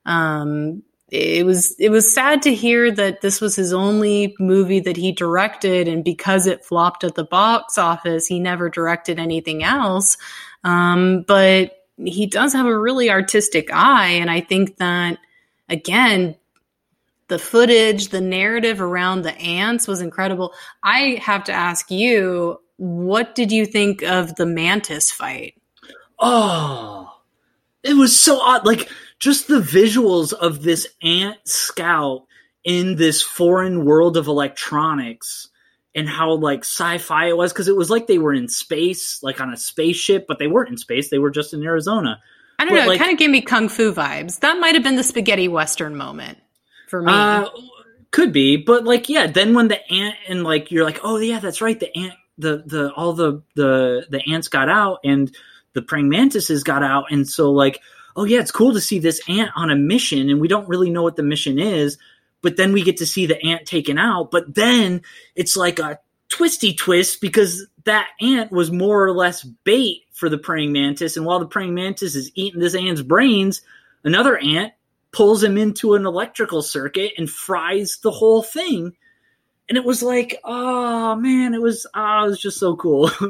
[0.04, 4.98] um, it was, it was sad to hear that this was his only movie that
[4.98, 5.88] he directed.
[5.88, 10.18] And because it flopped at the box office, he never directed anything else.
[10.64, 14.08] Um, but he does have a really artistic eye.
[14.08, 15.18] And I think that,
[15.68, 16.36] again,
[17.28, 20.52] the footage, the narrative around the ants was incredible.
[20.82, 25.54] I have to ask you, what did you think of the mantis fight?
[26.18, 27.14] Oh,
[27.82, 28.66] it was so odd.
[28.66, 32.24] Like, just the visuals of this ant scout
[32.64, 35.49] in this foreign world of electronics
[35.94, 39.40] and how like sci-fi it was because it was like they were in space, like
[39.40, 42.20] on a spaceship, but they weren't in space; they were just in Arizona.
[42.58, 42.86] I don't but, know.
[42.88, 44.40] Like, it kind of gave me kung fu vibes.
[44.40, 46.38] That might have been the spaghetti western moment
[46.88, 47.12] for me.
[47.12, 47.48] Uh,
[48.10, 49.26] could be, but like, yeah.
[49.26, 51.78] Then when the ant and like you're like, oh yeah, that's right.
[51.78, 55.34] The ant, the the all the the the ants got out and
[55.72, 57.80] the praying mantises got out, and so like,
[58.16, 60.90] oh yeah, it's cool to see this ant on a mission, and we don't really
[60.90, 61.98] know what the mission is
[62.42, 64.30] but then we get to see the ant taken out.
[64.30, 65.02] But then
[65.34, 65.98] it's like a
[66.28, 71.16] twisty twist because that ant was more or less bait for the praying mantis.
[71.16, 73.62] And while the praying mantis is eating this ant's brains,
[74.04, 74.72] another ant
[75.12, 78.96] pulls him into an electrical circuit and fries the whole thing.
[79.68, 83.10] And it was like, oh man, it was oh, it was just so cool.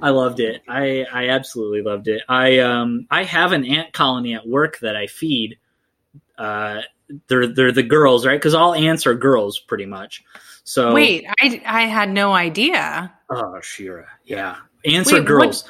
[0.00, 0.62] I loved it.
[0.68, 2.22] I I absolutely loved it.
[2.28, 5.58] I um I have an ant colony at work that I feed.
[6.36, 6.80] Uh,
[7.28, 8.38] they're they're the girls, right?
[8.38, 10.24] Because all ants are girls, pretty much.
[10.64, 13.12] So wait, I I had no idea.
[13.30, 15.64] Oh, Shira, yeah, ants wait, are girls.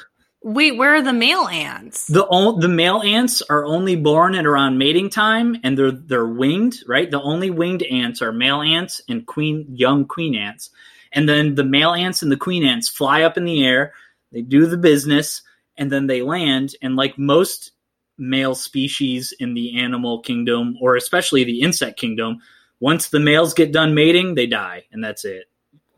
[0.45, 2.05] Wait, where are the male ants?
[2.07, 6.27] The o- the male ants are only born at around mating time, and they're they're
[6.27, 7.09] winged, right?
[7.09, 10.69] The only winged ants are male ants and queen young queen ants,
[11.13, 13.93] and then the male ants and the queen ants fly up in the air.
[14.33, 15.43] They do the business,
[15.77, 16.75] and then they land.
[16.81, 17.71] And like most
[18.17, 22.39] male species in the animal kingdom, or especially the insect kingdom,
[22.79, 25.45] once the males get done mating, they die, and that's it.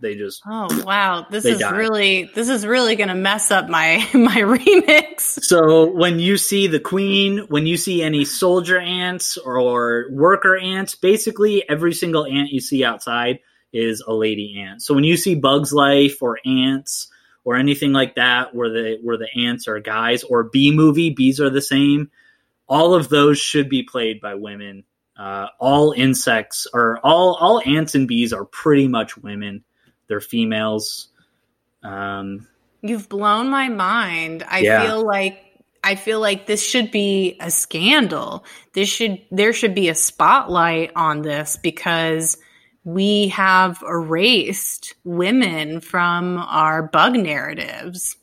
[0.02, 1.76] They just oh wow, this is die.
[1.76, 5.22] really this is really gonna mess up my my remix.
[5.22, 10.96] So when you see the queen, when you see any soldier ants or worker ants,
[10.96, 13.40] basically every single ant you see outside
[13.72, 14.82] is a lady ant.
[14.82, 17.08] So when you see Bugs Life or ants
[17.46, 21.40] or anything like that, where the where the ants are guys, or B movie, bees
[21.40, 22.12] are the same.
[22.68, 24.84] All of those should be played by women.
[25.18, 29.64] Uh, all insects or all all ants and bees are pretty much women.
[30.08, 31.08] They're females.
[31.84, 32.48] Um,
[32.82, 34.44] You've blown my mind.
[34.48, 34.86] I Yeah.
[34.86, 35.42] feel like
[35.84, 38.44] I feel like this should be a scandal.
[38.74, 42.38] This should there should be a spotlight on this because
[42.86, 48.16] we have erased women from our bug narratives.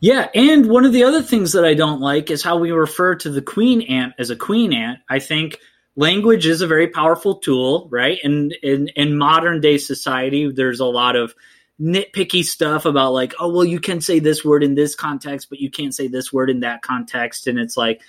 [0.00, 3.14] Yeah, and one of the other things that I don't like is how we refer
[3.16, 4.98] to the queen ant as a queen ant.
[5.08, 5.58] I think
[5.94, 8.18] language is a very powerful tool, right?
[8.24, 11.34] And in, in modern day society, there's a lot of
[11.80, 15.60] nitpicky stuff about like, oh, well, you can say this word in this context, but
[15.60, 17.46] you can't say this word in that context.
[17.46, 18.00] And it's like,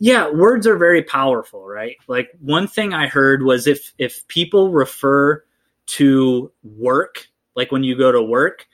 [0.00, 1.96] yeah, words are very powerful, right?
[2.08, 5.44] Like one thing I heard was if if people refer
[5.86, 8.66] to work, like when you go to work,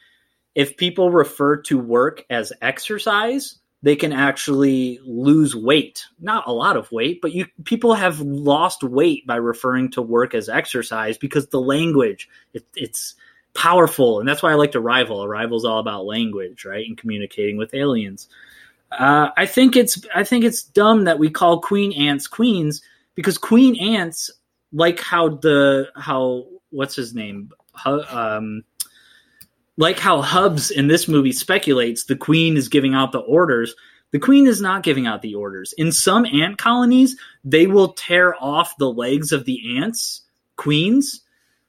[0.55, 6.07] if people refer to work as exercise, they can actually lose weight.
[6.21, 10.33] Not a lot of weight, but you people have lost weight by referring to work
[10.33, 13.17] as exercise because the language it, it's
[13.53, 15.25] powerful, and that's why I like to rival.
[15.57, 18.29] Is all about language, right, and communicating with aliens.
[18.93, 22.83] Uh, I think it's I think it's dumb that we call queen ants queens
[23.15, 24.31] because queen ants
[24.73, 27.51] like how the how what's his name
[27.85, 28.63] um
[29.77, 33.75] like how Hubbs in this movie speculates the queen is giving out the orders.
[34.13, 35.75] The queen is not giving out the orders.
[35.77, 40.23] In some ant colonies, they will tear off the legs of the ants,
[40.57, 41.23] queens,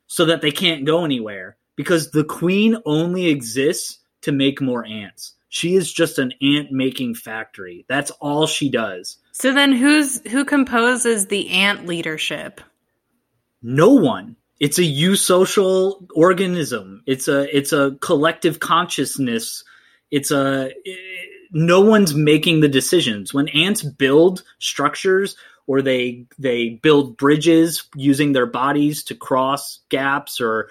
[0.05, 5.33] so that they can't go anywhere because the queen only exists to make more ants.
[5.49, 7.85] She is just an ant making factory.
[7.87, 9.17] That's all she does.
[9.31, 12.61] So then who's who composes the ant leadership?
[13.61, 19.63] no one it's a eusocial organism it's a it's a collective consciousness
[20.11, 20.71] it's a
[21.51, 28.31] no one's making the decisions when ants build structures or they they build bridges using
[28.31, 30.69] their bodies to cross gaps or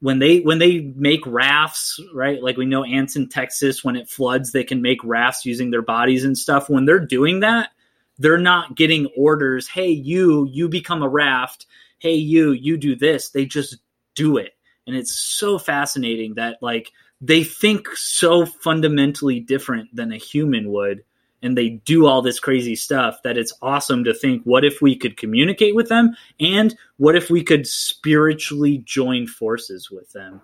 [0.00, 2.42] when they when they make rafts right?
[2.42, 5.82] Like we know ants in texas when it floods they can make rafts using their
[5.82, 6.70] bodies and stuff.
[6.70, 7.70] When they're doing that
[8.18, 11.66] they're not getting orders hey you you become a raft.
[11.98, 13.30] Hey you you do this.
[13.30, 13.78] They just
[14.14, 14.52] do it.
[14.86, 21.02] And it's so fascinating that like they think so fundamentally different than a human would
[21.42, 24.96] and they do all this crazy stuff that it's awesome to think what if we
[24.96, 30.40] could communicate with them and what if we could spiritually join forces with them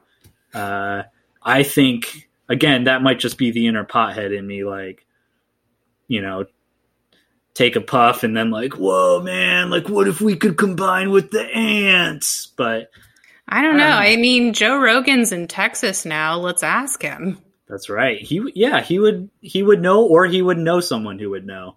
[0.55, 1.03] uh,
[1.43, 5.05] i think again that might just be the inner pothead in me like
[6.09, 6.45] you know
[7.55, 11.31] take a puff and then like whoa man like what if we could combine with
[11.31, 12.91] the ants but
[13.47, 13.85] I don't know.
[13.85, 13.97] I don't know.
[13.97, 16.39] I mean, Joe Rogan's in Texas now.
[16.39, 17.44] Let's ask him.
[17.69, 18.21] That's right.
[18.21, 21.77] He yeah, he would he would know or he would know someone who would know.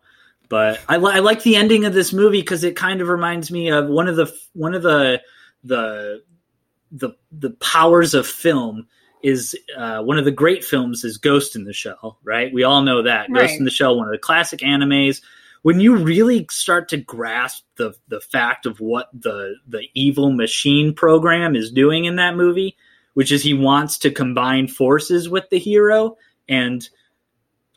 [0.49, 3.69] But I, I like the ending of this movie because it kind of reminds me
[3.69, 5.21] of one of the one of the
[5.63, 6.23] the
[6.91, 8.87] the the powers of film
[9.23, 12.53] is uh, one of the great films is Ghost in the Shell, right?
[12.53, 15.21] We all know that Ghost in the Shell, one of the classic animes.
[15.63, 20.93] When you really start to grasp the the fact of what the the evil machine
[20.93, 22.77] program is doing in that movie,
[23.17, 26.15] which is he wants to combine forces with the hero
[26.47, 26.87] and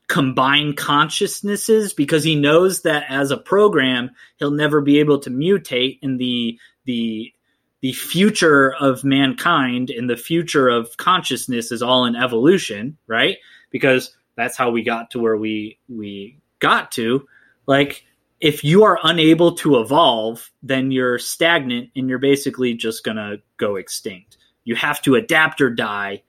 [0.07, 5.99] combine consciousnesses because he knows that as a program he'll never be able to mutate
[6.03, 7.33] in the the
[7.81, 13.39] the future of mankind and the future of consciousness is all in evolution right?
[13.71, 17.27] Because that's how we got to where we we got to.
[17.67, 18.05] Like
[18.41, 23.77] if you are unable to evolve then you're stagnant and you're basically just gonna go
[23.77, 24.37] extinct
[24.71, 26.23] you have to adapt or die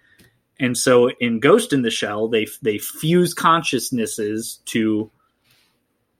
[0.61, 5.09] and so in Ghost in the Shell, they they fuse consciousnesses to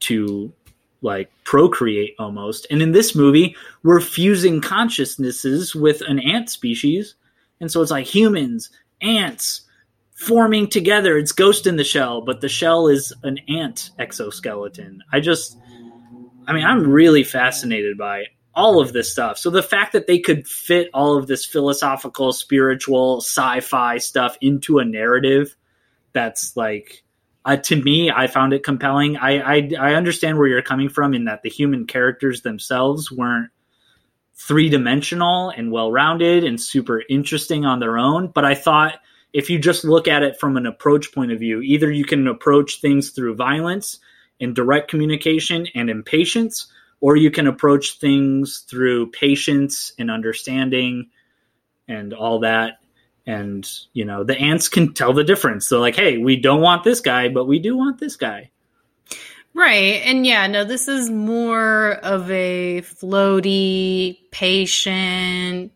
[0.00, 0.52] to
[1.00, 2.66] like procreate almost.
[2.68, 7.14] And in this movie, we're fusing consciousnesses with an ant species,
[7.60, 8.70] and so it's like humans,
[9.00, 9.62] ants,
[10.16, 11.16] forming together.
[11.16, 15.04] It's Ghost in the Shell, but the shell is an ant exoskeleton.
[15.12, 15.56] I just,
[16.48, 18.24] I mean, I'm really fascinated by
[18.54, 19.38] all of this stuff.
[19.38, 24.78] So the fact that they could fit all of this philosophical, spiritual, sci-fi stuff into
[24.78, 25.56] a narrative
[26.12, 27.02] that's like
[27.44, 29.16] uh, to me, I found it compelling.
[29.16, 33.50] I, I I understand where you're coming from in that the human characters themselves weren't
[34.34, 38.28] three dimensional and well rounded and super interesting on their own.
[38.28, 38.94] But I thought
[39.32, 42.26] if you just look at it from an approach point of view, either you can
[42.26, 43.98] approach things through violence
[44.40, 46.70] and direct communication and impatience,
[47.02, 51.10] or you can approach things through patience and understanding
[51.88, 52.78] and all that.
[53.26, 55.68] And you know the ants can tell the difference.
[55.68, 58.50] They're like hey we don't want this guy but we do want this guy.
[59.54, 60.00] Right.
[60.04, 65.72] And yeah no this is more of a floaty patient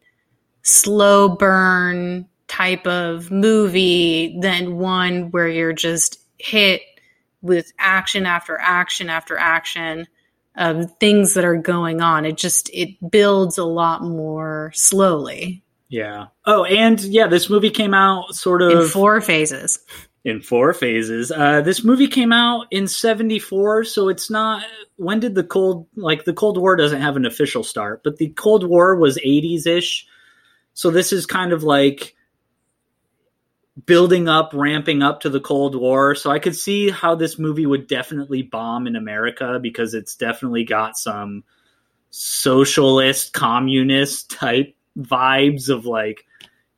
[0.63, 6.83] slow burn type of movie than one where you're just hit
[7.43, 10.09] with action after action after action
[10.57, 16.27] of things that are going on it just it builds a lot more slowly yeah.
[16.45, 19.79] Oh, and yeah, this movie came out sort of in four phases.
[20.25, 21.31] In four phases.
[21.31, 24.65] Uh, this movie came out in '74, so it's not.
[24.97, 28.31] When did the Cold like the Cold War doesn't have an official start, but the
[28.31, 30.07] Cold War was '80s ish.
[30.75, 32.16] So this is kind of like
[33.85, 36.15] building up, ramping up to the Cold War.
[36.15, 40.65] So I could see how this movie would definitely bomb in America because it's definitely
[40.65, 41.45] got some
[42.11, 46.25] socialist, communist type vibes of like,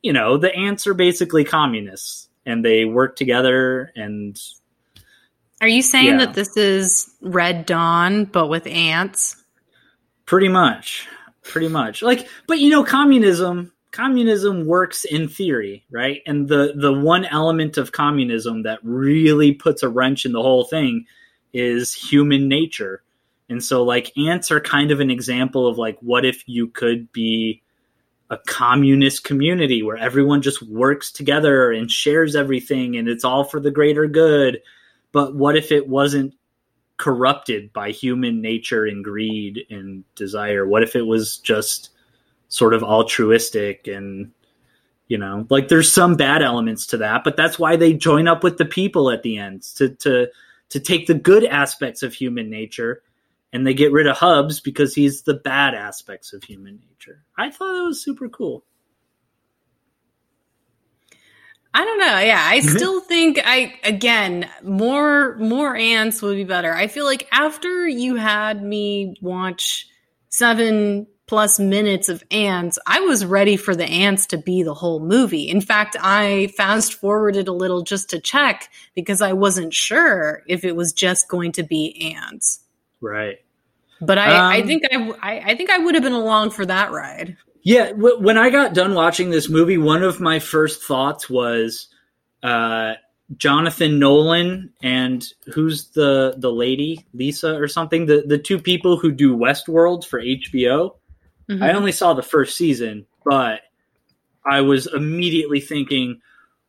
[0.01, 4.37] you know, the ants are basically communists and they work together and
[5.61, 6.25] Are you saying yeah.
[6.25, 9.41] that this is Red Dawn but with ants?
[10.25, 11.07] Pretty much.
[11.43, 12.01] Pretty much.
[12.01, 16.21] Like but you know communism communism works in theory, right?
[16.25, 20.63] And the the one element of communism that really puts a wrench in the whole
[20.63, 21.05] thing
[21.53, 23.01] is human nature.
[23.49, 27.11] And so like ants are kind of an example of like what if you could
[27.11, 27.63] be
[28.29, 33.59] a communist community where everyone just works together and shares everything and it's all for
[33.59, 34.61] the greater good.
[35.11, 36.35] But what if it wasn't
[36.97, 40.67] corrupted by human nature and greed and desire?
[40.67, 41.89] What if it was just
[42.49, 44.31] sort of altruistic and
[45.07, 48.43] you know, like there's some bad elements to that, but that's why they join up
[48.43, 50.27] with the people at the end to to
[50.69, 53.01] to take the good aspects of human nature
[53.51, 57.23] and they get rid of Hubbs because he's the bad aspects of human nature.
[57.37, 58.63] I thought that was super cool.
[61.73, 62.19] I don't know.
[62.19, 62.77] Yeah, I mm-hmm.
[62.77, 66.73] still think I again more more ants would be better.
[66.73, 69.87] I feel like after you had me watch
[70.29, 74.99] seven plus minutes of ants, I was ready for the ants to be the whole
[74.99, 75.47] movie.
[75.47, 80.65] In fact, I fast forwarded a little just to check because I wasn't sure if
[80.65, 82.61] it was just going to be ants.
[82.99, 83.37] Right.
[84.01, 86.91] But I, um, I think I, I think I would have been along for that
[86.91, 87.37] ride.
[87.61, 91.89] Yeah, w- when I got done watching this movie, one of my first thoughts was
[92.41, 92.93] uh,
[93.37, 95.23] Jonathan Nolan and
[95.53, 100.19] who's the the lady Lisa or something the the two people who do Westworld for
[100.19, 100.95] HBO.
[101.49, 101.63] Mm-hmm.
[101.63, 103.61] I only saw the first season, but
[104.45, 106.21] I was immediately thinking,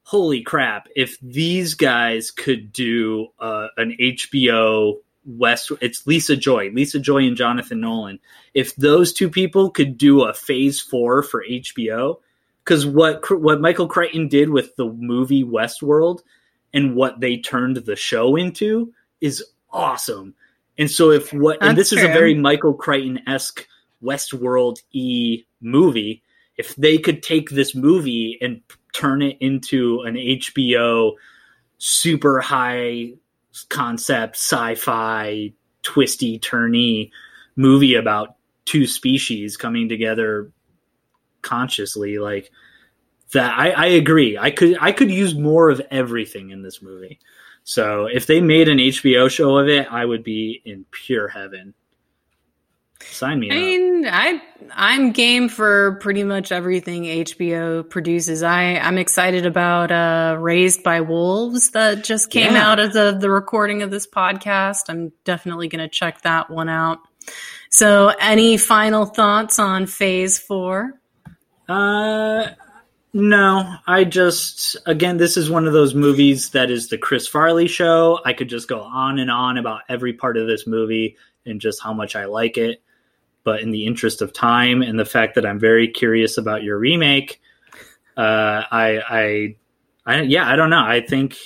[0.03, 0.89] "Holy crap!
[0.97, 5.71] If these guys could do uh, an HBO West.
[5.81, 8.19] It's Lisa Joy, Lisa Joy, and Jonathan Nolan.
[8.55, 12.17] If those two people could do a Phase Four for HBO,
[12.65, 16.21] because what what Michael Crichton did with the movie Westworld
[16.73, 20.35] and what they turned the show into is awesome.
[20.79, 21.99] And so if what That's and this true.
[21.99, 23.67] is a very Michael Crichton esque
[24.03, 26.23] Westworld e movie,
[26.57, 28.61] if they could take this movie and
[28.93, 31.13] turn it into an HBO
[31.79, 33.15] super high
[33.69, 37.11] concept sci-fi twisty turny
[37.57, 40.53] movie about two species coming together
[41.43, 42.51] consciously like
[43.33, 44.37] that I, I agree.
[44.37, 47.19] I could i could use more of everything in this movie.
[47.65, 51.75] So if they made an hbo show of it i would be in pure heaven
[53.03, 53.61] Sign me I up.
[53.61, 54.43] mean, I
[54.73, 58.43] I'm game for pretty much everything HBO produces.
[58.43, 62.71] I I'm excited about uh, Raised by Wolves that just came yeah.
[62.71, 64.85] out as of the recording of this podcast.
[64.89, 66.99] I'm definitely going to check that one out.
[67.71, 71.01] So, any final thoughts on Phase Four?
[71.69, 72.49] Uh,
[73.13, 73.77] no.
[73.87, 78.21] I just again, this is one of those movies that is the Chris Farley show.
[78.25, 81.83] I could just go on and on about every part of this movie and just
[81.83, 82.83] how much I like it
[83.45, 86.79] but in the interest of time and the fact that I'm very curious about your
[86.79, 87.41] remake,
[88.17, 89.57] uh, I, I
[90.07, 90.85] I yeah, I don't know.
[90.85, 91.37] I think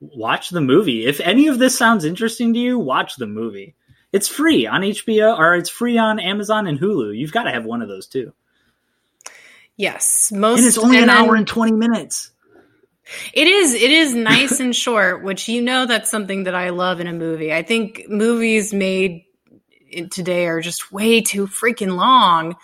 [0.00, 1.06] watch the movie.
[1.06, 3.74] If any of this sounds interesting to you, watch the movie.
[4.12, 7.16] It's free on HBO or it's free on Amazon and Hulu.
[7.16, 8.32] You've got to have one of those too.
[9.76, 12.32] Yes, most And it's only an and then- hour and 20 minutes.
[13.32, 13.72] It is.
[13.72, 17.12] It is nice and short, which you know that's something that I love in a
[17.12, 17.52] movie.
[17.52, 19.25] I think movies made
[20.10, 22.56] today are just way too freaking long.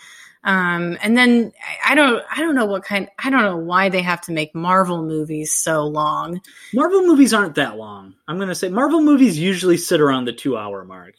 [0.44, 1.52] Um, and then
[1.84, 2.24] I- don't.
[2.30, 3.08] I don't know what kind.
[3.22, 6.40] I don't know why they have to make Marvel movies so long.
[6.74, 8.14] Marvel movies aren't that long.
[8.26, 11.14] I'm going to say Marvel movies usually sit around the 2-hour mark.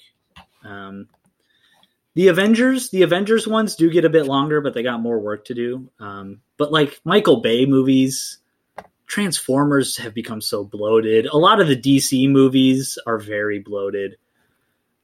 [0.66, 1.08] Um
[2.16, 5.46] the Avengers, the Avengers ones do get a bit longer, but they got more work
[5.46, 5.90] to do.
[6.00, 8.38] Um, but like Michael Bay movies,
[9.08, 11.26] Transformers have become so bloated.
[11.26, 14.18] A lot of the DC movies are very bloated.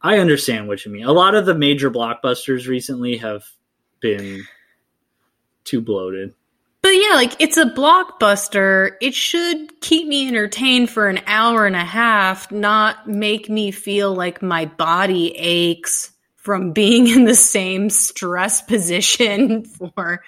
[0.01, 1.05] I understand what you mean.
[1.05, 3.43] A lot of the major blockbusters recently have
[3.99, 4.43] been
[5.65, 6.33] too bloated.
[6.81, 8.93] But yeah, like it's a blockbuster.
[9.01, 14.13] It should keep me entertained for an hour and a half, not make me feel
[14.13, 20.23] like my body aches from being in the same stress position for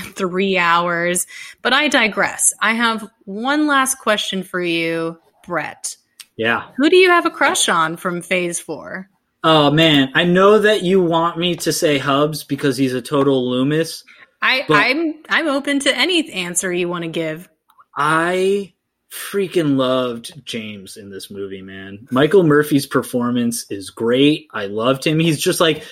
[0.00, 1.28] three hours.
[1.62, 2.52] But I digress.
[2.60, 5.96] I have one last question for you, Brett.
[6.36, 6.68] Yeah.
[6.76, 9.08] Who do you have a crush on from phase four?
[9.44, 13.50] Oh man, I know that you want me to say Hubbs because he's a total
[13.50, 14.04] Loomis.
[14.40, 17.48] I, I'm I'm open to any answer you want to give.
[17.96, 18.72] I
[19.10, 22.08] freaking loved James in this movie, man.
[22.10, 24.48] Michael Murphy's performance is great.
[24.52, 25.18] I loved him.
[25.18, 25.84] He's just like,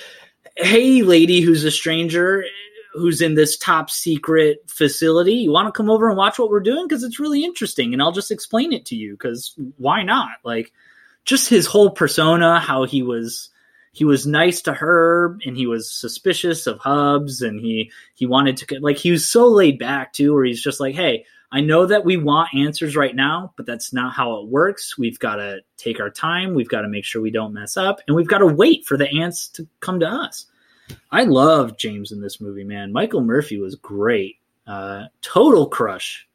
[0.57, 2.45] hey, lady who's a stranger
[2.93, 5.35] who's in this top secret facility.
[5.35, 6.87] You want to come over and watch what we're doing?
[6.89, 7.93] Because it's really interesting.
[7.93, 10.31] And I'll just explain it to you because why not?
[10.45, 10.73] Like,
[11.25, 13.51] just his whole persona, how he was.
[13.93, 18.57] He was nice to her, and he was suspicious of Hubbs, and he he wanted
[18.59, 21.87] to like he was so laid back too, where he's just like, "Hey, I know
[21.87, 24.97] that we want answers right now, but that's not how it works.
[24.97, 26.55] We've got to take our time.
[26.55, 28.97] We've got to make sure we don't mess up, and we've got to wait for
[28.97, 30.47] the ants to come to us.
[31.11, 32.93] I love James in this movie, man.
[32.93, 34.37] Michael Murphy was great.
[34.67, 36.29] Uh, total crush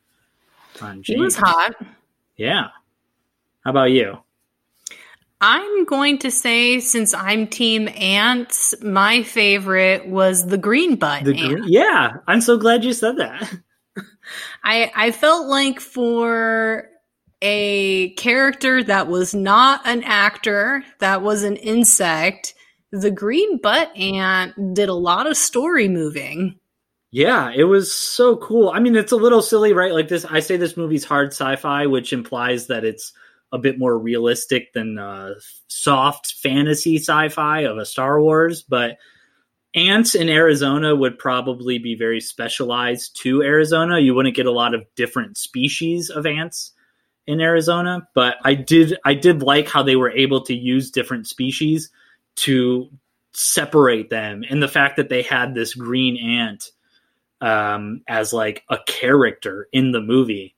[0.81, 1.07] on James.
[1.07, 1.75] He was hot.
[2.35, 2.67] Yeah.
[3.63, 4.17] How about you?
[5.41, 11.37] I'm going to say, since I'm Team Ants, my favorite was the green butt The
[11.37, 11.67] ant.
[11.67, 13.53] yeah, I'm so glad you said that.
[14.63, 16.89] I I felt like for
[17.41, 22.53] a character that was not an actor, that was an insect,
[22.91, 26.57] the green butt ant did a lot of story moving.
[27.11, 28.69] Yeah, it was so cool.
[28.69, 29.93] I mean, it's a little silly, right?
[29.93, 33.13] Like this, I say this movie's hard sci-fi, which implies that it's
[33.55, 35.35] a bit more realistic than uh,
[35.67, 38.61] soft fantasy sci-fi of a Star Wars.
[38.61, 38.97] But
[39.73, 43.99] ants in Arizona would probably be very specialized to Arizona.
[43.99, 46.73] You wouldn't get a lot of different species of ants
[47.25, 48.07] in Arizona.
[48.13, 51.89] But I did, I did like how they were able to use different species
[52.35, 52.89] to
[53.37, 56.71] separate them, and the fact that they had this green ant
[57.41, 60.55] um, as like a character in the movie.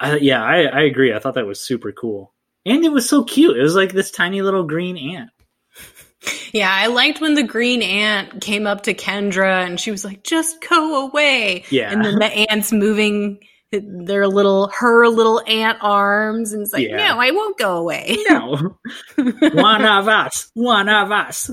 [0.00, 1.14] I, yeah, I, I agree.
[1.14, 2.32] I thought that was super cool,
[2.66, 3.56] and it was so cute.
[3.56, 5.30] It was like this tiny little green ant.
[6.52, 10.24] Yeah, I liked when the green ant came up to Kendra and she was like,
[10.24, 11.64] just go away.
[11.70, 11.92] Yeah.
[11.92, 13.38] And then the ants moving
[13.70, 16.52] their little, her little ant arms.
[16.52, 16.96] And it's like, Yeah.
[16.96, 18.16] no, I won't go away.
[18.28, 18.76] No,
[19.16, 21.50] one of us, one of us.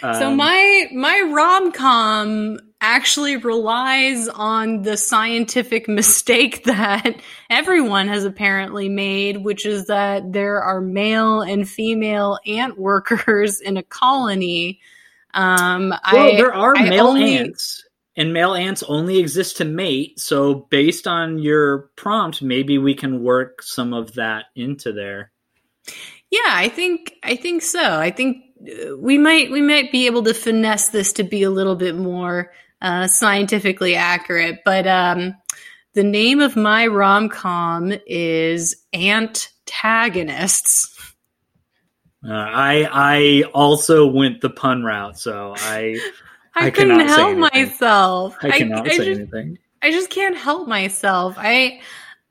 [0.00, 7.16] So Um, my my rom com actually relies on the scientific mistake that
[7.48, 13.76] everyone has apparently made, which is that there are male and female ant workers in
[13.76, 14.80] a colony.
[15.32, 17.84] Um, well, I, there are I male only- ants,
[18.16, 20.20] and male ants only exist to mate.
[20.20, 25.32] So, based on your prompt, maybe we can work some of that into there.
[26.30, 27.98] Yeah, I think I think so.
[27.98, 31.50] I think uh, we might we might be able to finesse this to be a
[31.50, 32.52] little bit more
[32.84, 34.60] uh, scientifically accurate.
[34.64, 35.34] But um,
[35.94, 40.90] the name of my rom com is Antagonists.
[42.22, 45.98] Uh, I I also went the pun route, so I
[46.54, 48.36] I, I couldn't help myself.
[48.42, 49.58] I cannot I say just, anything.
[49.82, 51.34] I just can't help myself.
[51.38, 51.80] I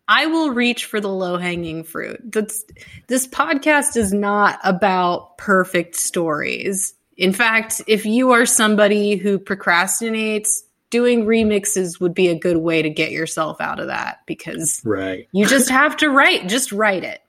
[0.08, 2.20] I will reach for the low hanging fruit.
[2.32, 2.64] That's
[3.08, 6.94] this podcast is not about perfect stories.
[7.18, 12.82] In fact, if you are somebody who procrastinates, doing remixes would be a good way
[12.82, 15.28] to get yourself out of that because Right.
[15.32, 17.20] you just have to write, just write it.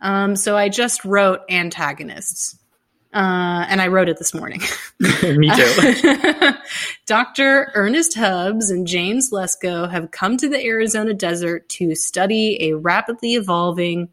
[0.00, 2.56] Um, so I just wrote antagonists.
[3.12, 4.60] Uh, and I wrote it this morning.
[5.00, 6.52] Me too.
[7.06, 7.72] Dr.
[7.74, 13.34] Ernest Hubbs and James Lesko have come to the Arizona desert to study a rapidly
[13.34, 14.10] evolving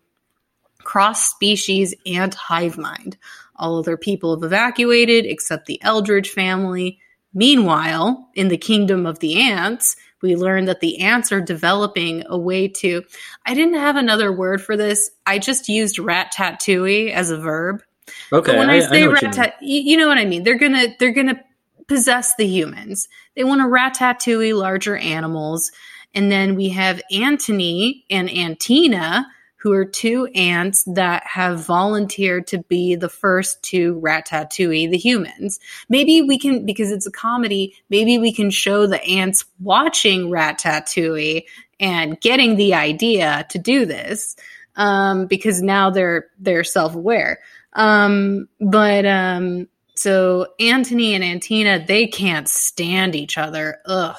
[0.79, 3.17] cross species ant hive mind.
[3.57, 6.99] All other people have evacuated except the Eldridge family.
[7.33, 12.37] Meanwhile, in the kingdom of the ants, we learn that the ants are developing a
[12.37, 13.03] way to.
[13.45, 15.11] I didn't have another word for this.
[15.25, 17.83] I just used ratatouille as a verb.
[18.31, 18.51] Okay.
[18.51, 20.43] But when I, I say what rat you tat, you, you know what I mean.
[20.43, 21.41] They're gonna they're gonna
[21.87, 23.07] possess the humans.
[23.35, 25.71] They want to ratatouille larger animals,
[26.13, 29.27] and then we have Antony and Antina,
[29.65, 35.59] who are two ants that have volunteered to be the first to ratatouille the humans.
[35.89, 37.73] Maybe we can because it's a comedy.
[37.89, 41.45] Maybe we can show the ants watching ratatouille
[41.79, 44.35] and getting the idea to do this
[44.75, 47.39] um, because now they're they're self aware.
[47.73, 53.79] Um, but um, so Antony and Antina, they can't stand each other.
[53.87, 54.15] Ugh.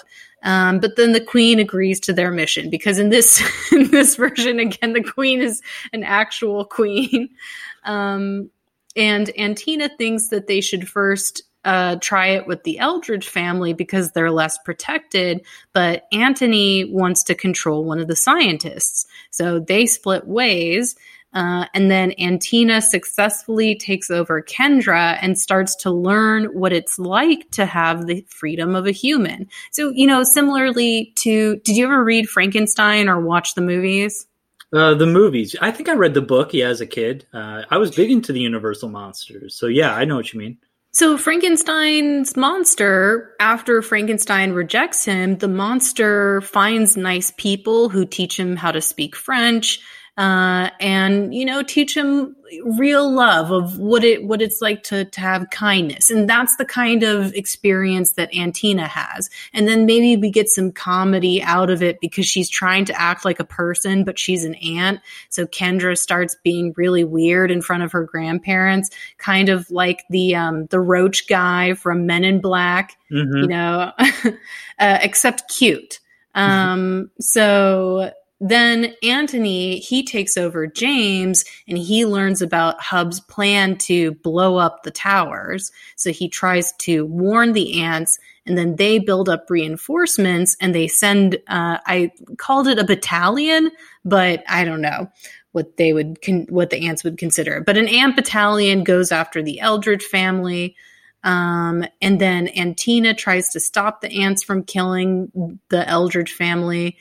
[0.46, 3.42] Um, but then the queen agrees to their mission because in this
[3.72, 5.60] in this version, again, the queen is
[5.92, 7.30] an actual queen.
[7.84, 8.50] Um,
[8.96, 14.10] and Antina thinks that they should first uh, try it with the Eldridge family because
[14.10, 15.46] they're less protected.
[15.72, 19.06] But Antony wants to control one of the scientists.
[19.30, 20.96] So they split ways.
[21.36, 27.50] Uh, and then Antina successfully takes over Kendra and starts to learn what it's like
[27.50, 29.46] to have the freedom of a human.
[29.70, 34.26] So, you know, similarly to, did you ever read Frankenstein or watch the movies?
[34.72, 35.54] Uh, the movies.
[35.60, 36.54] I think I read the book.
[36.54, 39.54] Yeah, as a kid, uh, I was big into the Universal monsters.
[39.54, 40.56] So yeah, I know what you mean.
[40.92, 48.56] So Frankenstein's monster, after Frankenstein rejects him, the monster finds nice people who teach him
[48.56, 49.80] how to speak French,
[50.16, 52.34] uh, and you know teach him
[52.78, 56.64] real love of what it what it's like to to have kindness and that's the
[56.64, 61.82] kind of experience that Antina has and then maybe we get some comedy out of
[61.82, 65.98] it because she's trying to act like a person but she's an ant so Kendra
[65.98, 70.80] starts being really weird in front of her grandparents kind of like the um the
[70.80, 73.42] roach guy from Men in Black Mhm.
[73.42, 73.92] you know,
[74.78, 76.00] uh, except cute.
[76.34, 84.12] Um, so then Antony, he takes over James and he learns about Hubbs's plan to
[84.12, 85.72] blow up the towers.
[85.96, 90.86] So he tries to warn the ants and then they build up reinforcements and they
[90.86, 93.70] send, uh, I called it a battalion,
[94.04, 95.10] but I don't know
[95.52, 97.62] what they would, con- what the ants would consider.
[97.62, 100.76] But an ant battalion goes after the Eldridge family.
[101.24, 106.98] Um, and then Antina tries to stop the ants from killing the Eldridge family,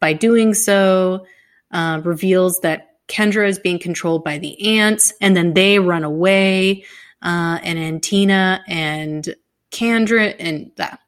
[0.00, 1.26] by doing so,
[1.70, 6.84] uh, reveals that Kendra is being controlled by the ants, and then they run away.
[7.22, 9.34] Uh, and Antina and
[9.70, 11.00] Kendra and that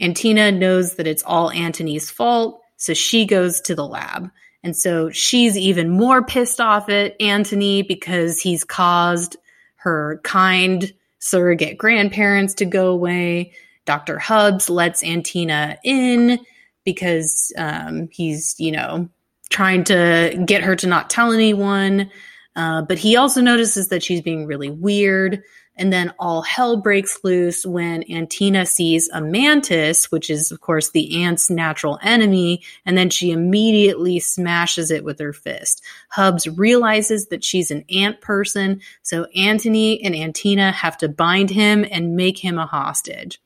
[0.00, 4.30] Antina knows that it's all Antony's fault, so she goes to the lab.
[4.62, 9.36] And so she's even more pissed off at Antony because he's caused
[9.76, 13.52] her kind surrogate grandparents to go away.
[13.84, 14.18] Dr.
[14.18, 16.40] Hubbs lets Antina in
[16.88, 19.06] because um, he's, you know,
[19.50, 22.10] trying to get her to not tell anyone.
[22.56, 25.42] Uh, but he also notices that she's being really weird.
[25.76, 30.90] And then all hell breaks loose when Antina sees a mantis, which is, of course,
[30.90, 35.84] the ant's natural enemy, and then she immediately smashes it with her fist.
[36.08, 41.84] Hubbs realizes that she's an ant person, so Antony and Antina have to bind him
[41.90, 43.38] and make him a hostage.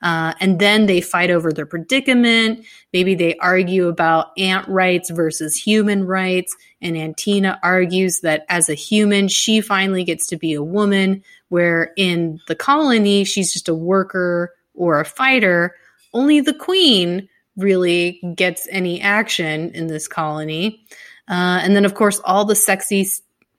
[0.00, 2.64] Uh, and then they fight over their predicament.
[2.92, 6.56] Maybe they argue about ant rights versus human rights.
[6.80, 11.92] And Antina argues that as a human, she finally gets to be a woman, where
[11.96, 15.74] in the colony, she's just a worker or a fighter.
[16.14, 20.84] Only the queen really gets any action in this colony.
[21.28, 23.06] Uh, and then, of course, all the sexy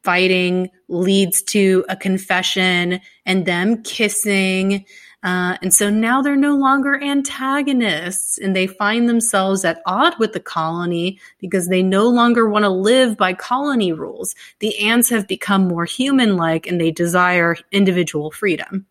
[0.04, 4.86] fighting leads to a confession and them kissing.
[5.22, 10.32] Uh, and so now they're no longer antagonists and they find themselves at odd with
[10.32, 14.34] the colony because they no longer want to live by colony rules.
[14.60, 18.86] The ants have become more human like and they desire individual freedom.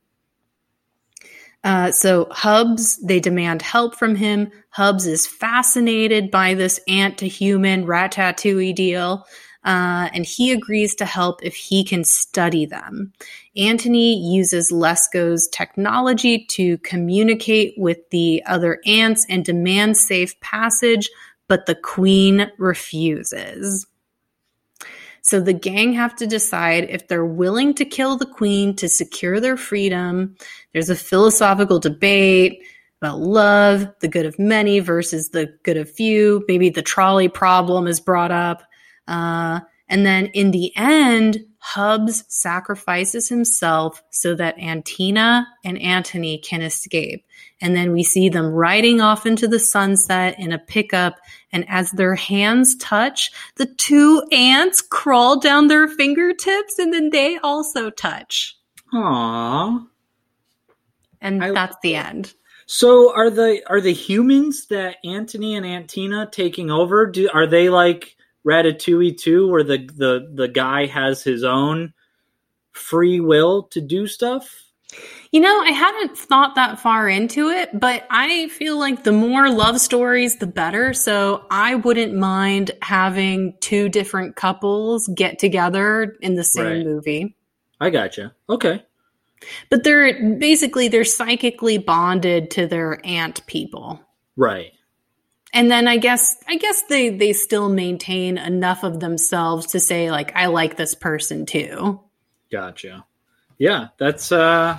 [1.65, 4.51] Uh, so Hubbs, they demand help from him.
[4.71, 9.27] Hubbs is fascinated by this ant to human ratatouille deal.
[9.69, 13.13] Uh, and he agrees to help if he can study them.
[13.55, 21.11] Antony uses Lesko's technology to communicate with the other ants and demand safe passage,
[21.49, 23.87] but the queen refuses.
[25.21, 29.39] So the gang have to decide if they're willing to kill the queen to secure
[29.39, 30.35] their freedom.
[30.73, 32.63] There's a philosophical debate
[33.03, 36.43] about love, the good of many versus the good of few.
[36.49, 38.63] Maybe the trolley problem is brought up.
[39.09, 46.63] Uh, and then in the end, Hubbs sacrifices himself so that Antina and Antony can
[46.63, 47.25] escape.
[47.61, 51.17] And then we see them riding off into the sunset in a pickup.
[51.51, 57.39] And as their hands touch, the two ants crawl down their fingertips and then they
[57.39, 58.57] also touch.
[58.93, 59.87] Aww.
[61.21, 62.35] And I, that's the end.
[62.67, 67.07] So are the are the humans that Antony and Antina taking over?
[67.07, 68.15] Do are they like
[68.47, 71.93] Ratatouille 2 where the the the guy has his own
[72.73, 74.65] free will to do stuff?
[75.33, 79.51] You know, I hadn't thought that far into it, but I feel like the more
[79.51, 80.95] love stories, the better.
[80.95, 86.87] So I wouldn't mind having two different couples get together in the same right.
[86.87, 87.37] movie.
[87.81, 88.35] I gotcha.
[88.49, 88.83] Okay.
[89.69, 94.01] But they're basically they're psychically bonded to their ant people.
[94.37, 94.73] Right
[95.53, 100.11] and then I guess I guess they they still maintain enough of themselves to say
[100.11, 102.01] like I like this person too.
[102.51, 103.05] Gotcha.
[103.59, 104.79] Yeah, that's uh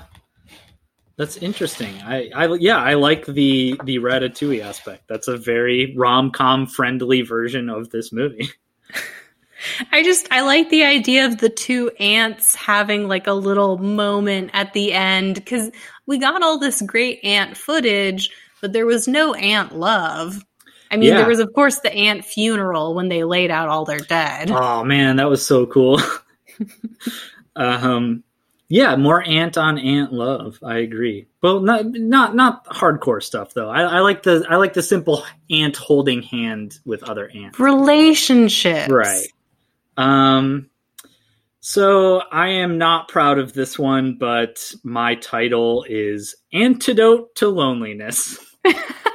[1.17, 1.93] that's interesting.
[2.01, 5.03] I, I yeah, I like the the Ratatouille aspect.
[5.09, 8.49] That's a very rom com friendly version of this movie.
[9.91, 14.51] I just I like the idea of the two ants having like a little moment
[14.53, 15.71] at the end because
[16.05, 18.29] we got all this great ant footage,
[18.61, 20.41] but there was no ant love.
[20.91, 21.17] I mean, yeah.
[21.17, 24.49] there was, of course, the ant funeral when they laid out all their dead.
[24.51, 25.99] Oh man, that was so cool.
[27.55, 28.23] um,
[28.69, 30.59] yeah, more ant on ant love.
[30.63, 31.27] I agree.
[31.41, 33.69] Well, not not not hardcore stuff though.
[33.69, 37.59] I, I like the I like the simple ant holding hand with other ants.
[37.59, 39.27] Relationships, right?
[39.97, 40.69] Um.
[41.61, 48.39] So I am not proud of this one, but my title is Antidote to Loneliness.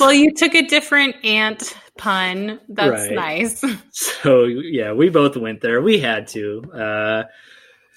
[0.00, 2.60] well, you took a different ant pun.
[2.68, 3.12] That's right.
[3.12, 3.64] nice.
[3.92, 5.80] So yeah, we both went there.
[5.80, 6.62] We had to.
[6.72, 7.24] Uh,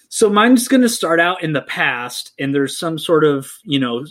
[0.09, 3.79] so mine's going to start out in the past, and there's some sort of you
[3.79, 4.05] know,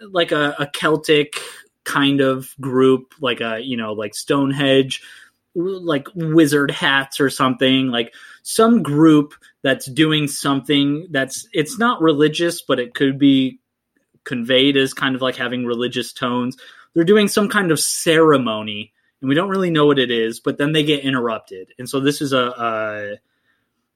[0.00, 1.34] like a, a Celtic
[1.84, 5.02] kind of group, like a you know, like Stonehenge,
[5.54, 12.62] like wizard hats or something, like some group that's doing something that's it's not religious,
[12.62, 13.58] but it could be
[14.24, 16.56] conveyed as kind of like having religious tones
[16.94, 20.58] they're doing some kind of ceremony and we don't really know what it is but
[20.58, 21.72] then they get interrupted.
[21.78, 23.18] And so this is a,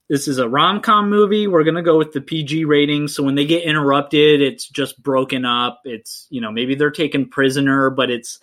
[0.08, 1.46] this is a rom-com movie.
[1.46, 3.08] We're going to go with the pg rating.
[3.08, 5.80] So when they get interrupted it's just broken up.
[5.84, 8.40] It's you know maybe they're taken prisoner but it's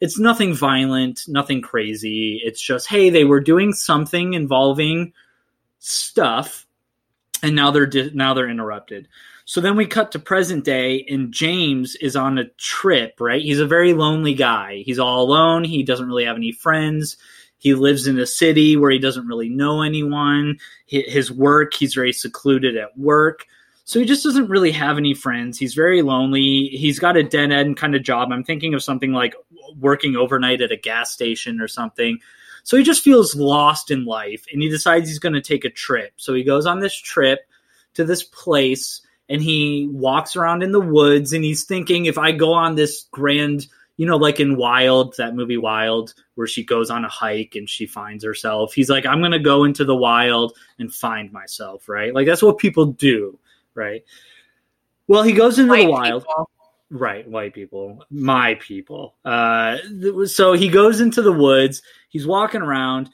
[0.00, 2.40] it's nothing violent nothing crazy.
[2.44, 5.12] It's just hey they were doing something involving
[5.80, 6.66] stuff
[7.42, 9.08] and now they're di- now they're interrupted
[9.48, 13.40] so then we cut to present day, and James is on a trip, right?
[13.40, 14.82] He's a very lonely guy.
[14.84, 15.64] He's all alone.
[15.64, 17.16] He doesn't really have any friends.
[17.56, 20.58] He lives in a city where he doesn't really know anyone.
[20.84, 23.46] His work, he's very secluded at work.
[23.84, 25.58] So he just doesn't really have any friends.
[25.58, 26.68] He's very lonely.
[26.68, 28.30] He's got a dead end kind of job.
[28.30, 29.34] I'm thinking of something like
[29.80, 32.18] working overnight at a gas station or something.
[32.64, 35.70] So he just feels lost in life and he decides he's going to take a
[35.70, 36.12] trip.
[36.16, 37.48] So he goes on this trip
[37.94, 42.32] to this place and he walks around in the woods and he's thinking if I
[42.32, 43.66] go on this grand,
[43.96, 47.68] you know, like in Wild, that movie Wild, where she goes on a hike and
[47.68, 48.72] she finds herself.
[48.72, 52.14] He's like, I'm going to go into the wild and find myself, right?
[52.14, 53.38] Like that's what people do,
[53.74, 54.04] right?
[55.06, 56.22] Well, he goes into white the wild.
[56.24, 56.50] People.
[56.90, 59.14] Right, white people, my people.
[59.22, 59.76] Uh,
[60.24, 61.82] so he goes into the woods.
[62.08, 63.10] He's walking around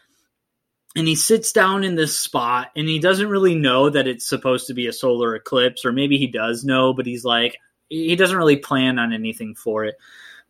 [0.97, 4.67] and he sits down in this spot and he doesn't really know that it's supposed
[4.69, 8.37] to be a solar eclipse or maybe he does know but he's like he doesn't
[8.37, 9.97] really plan on anything for it.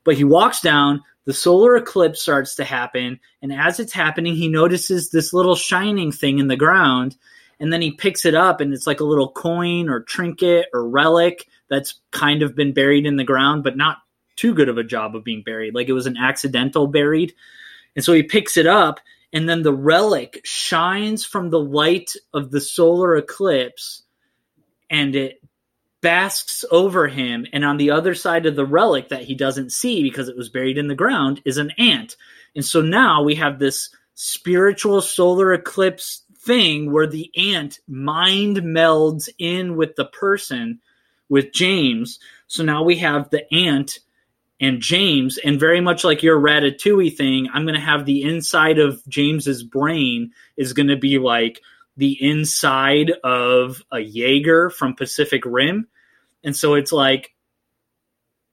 [0.04, 4.48] But he walks down the solar eclipse starts to happen and as it's happening he
[4.48, 7.16] notices this little shining thing in the ground
[7.60, 10.88] and then he picks it up and it's like a little coin or trinket or
[10.88, 13.98] relic that's kind of been buried in the ground but not
[14.36, 15.74] too good of a job of being buried.
[15.74, 17.32] Like it was an accidental buried.
[17.96, 19.00] And so he picks it up
[19.34, 24.04] and then the relic shines from the light of the solar eclipse
[24.88, 25.42] and it
[26.00, 30.02] basks over him and on the other side of the relic that he doesn't see
[30.02, 32.16] because it was buried in the ground is an ant.
[32.54, 39.28] And so now we have this spiritual solar eclipse thing where the ant mind melds
[39.38, 40.78] in with the person
[41.28, 42.20] with James.
[42.46, 43.98] So now we have the ant
[44.64, 48.78] and James, and very much like your Ratatouille thing, I'm going to have the inside
[48.78, 51.60] of James's brain is going to be like
[51.98, 55.86] the inside of a Jaeger from Pacific Rim,
[56.42, 57.34] and so it's like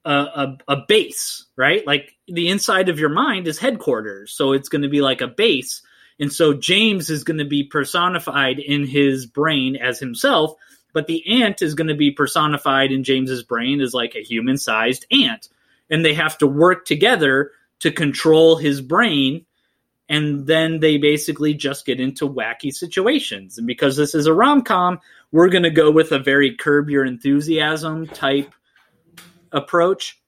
[0.04, 1.88] a, a, a base, right?
[1.88, 5.28] Like the inside of your mind is headquarters, so it's going to be like a
[5.28, 5.82] base,
[6.20, 10.56] and so James is going to be personified in his brain as himself,
[10.92, 15.06] but the ant is going to be personified in James's brain as like a human-sized
[15.10, 15.48] ant
[15.92, 19.46] and they have to work together to control his brain
[20.10, 23.58] and then they basically just get into wacky situations.
[23.58, 25.00] And because this is a rom-com
[25.32, 28.54] we're going to go with a very curb your enthusiasm type
[29.52, 30.20] approach.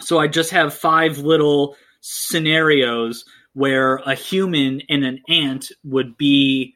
[0.00, 6.74] So i just have five little scenarios where a human and an ant would be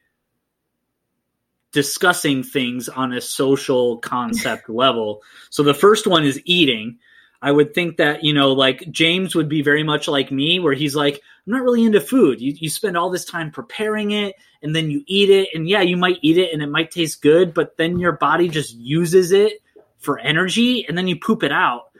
[1.72, 5.22] discussing things on a social concept level.
[5.50, 6.98] So the first one is eating
[7.44, 10.72] I would think that, you know, like James would be very much like me, where
[10.72, 12.40] he's like, I'm not really into food.
[12.40, 15.50] You, you spend all this time preparing it and then you eat it.
[15.52, 18.48] And yeah, you might eat it and it might taste good, but then your body
[18.48, 19.60] just uses it
[19.98, 21.90] for energy and then you poop it out.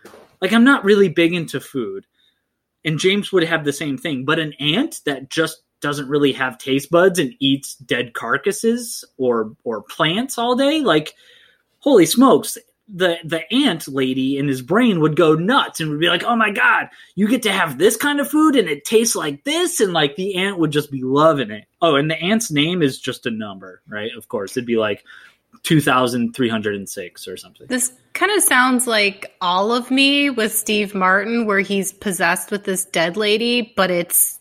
[0.40, 2.06] Like, I'm not really big into food.
[2.82, 4.24] And James would have the same thing.
[4.24, 9.54] But an ant that just doesn't really have taste buds and eats dead carcasses or
[9.64, 11.12] or plants all day, like
[11.80, 12.56] holy smokes,
[12.88, 16.36] the the ant lady in his brain would go nuts and would be like, "Oh
[16.36, 19.80] my god, you get to have this kind of food and it tastes like this,"
[19.80, 21.64] and like the ant would just be loving it.
[21.80, 24.10] Oh, and the ant's name is just a number, right?
[24.16, 25.02] Of course, it'd be like
[25.62, 27.66] two thousand three hundred and six or something.
[27.68, 32.64] This kind of sounds like all of me with Steve Martin, where he's possessed with
[32.64, 34.38] this dead lady, but it's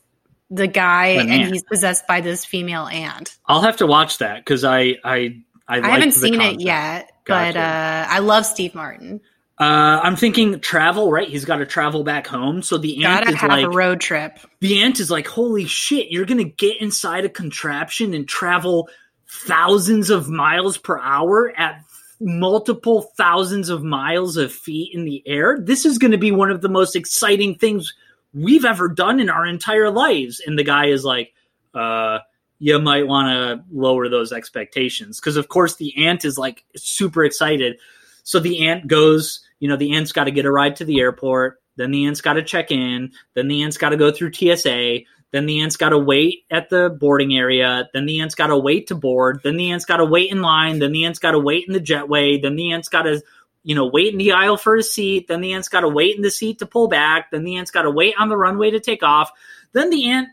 [0.50, 1.54] the guy An and ant.
[1.54, 3.38] he's possessed by this female ant.
[3.46, 6.62] I'll have to watch that because I I I, I haven't seen concept.
[6.62, 7.10] it yet.
[7.26, 7.54] Gotcha.
[7.54, 9.22] But uh, I love Steve Martin.
[9.60, 11.28] Uh, I'm thinking travel, right?
[11.28, 12.62] He's got to travel back home.
[12.64, 14.40] So the ant Gotta is like a road trip.
[14.60, 16.10] The ant is like, holy shit!
[16.10, 18.90] You're gonna get inside a contraption and travel
[19.28, 21.84] thousands of miles per hour at
[22.20, 25.58] multiple thousands of miles of feet in the air.
[25.60, 27.94] This is going to be one of the most exciting things
[28.34, 30.42] we've ever done in our entire lives.
[30.46, 31.34] And the guy is like,
[31.74, 32.20] uh,
[32.64, 37.26] you might want to lower those expectations because of course the ant is like super
[37.26, 37.78] excited
[38.24, 41.02] so the ant goes you know the ant's got to get a ride to the
[41.02, 44.32] airport then the ant's got to check in then the ant's got to go through
[44.32, 45.00] tsa
[45.32, 48.58] then the ant's got to wait at the boarding area then the ant's got to
[48.58, 51.32] wait to board then the ant's got to wait in line then the ant's got
[51.32, 53.22] to wait in the jetway then the ant's got to
[53.64, 56.16] you know wait in the aisle for a seat then the ant's got to wait
[56.16, 58.72] in the seat to pull back then the ant's got to wait on the runway
[58.72, 59.32] to take off
[59.74, 60.30] then the ant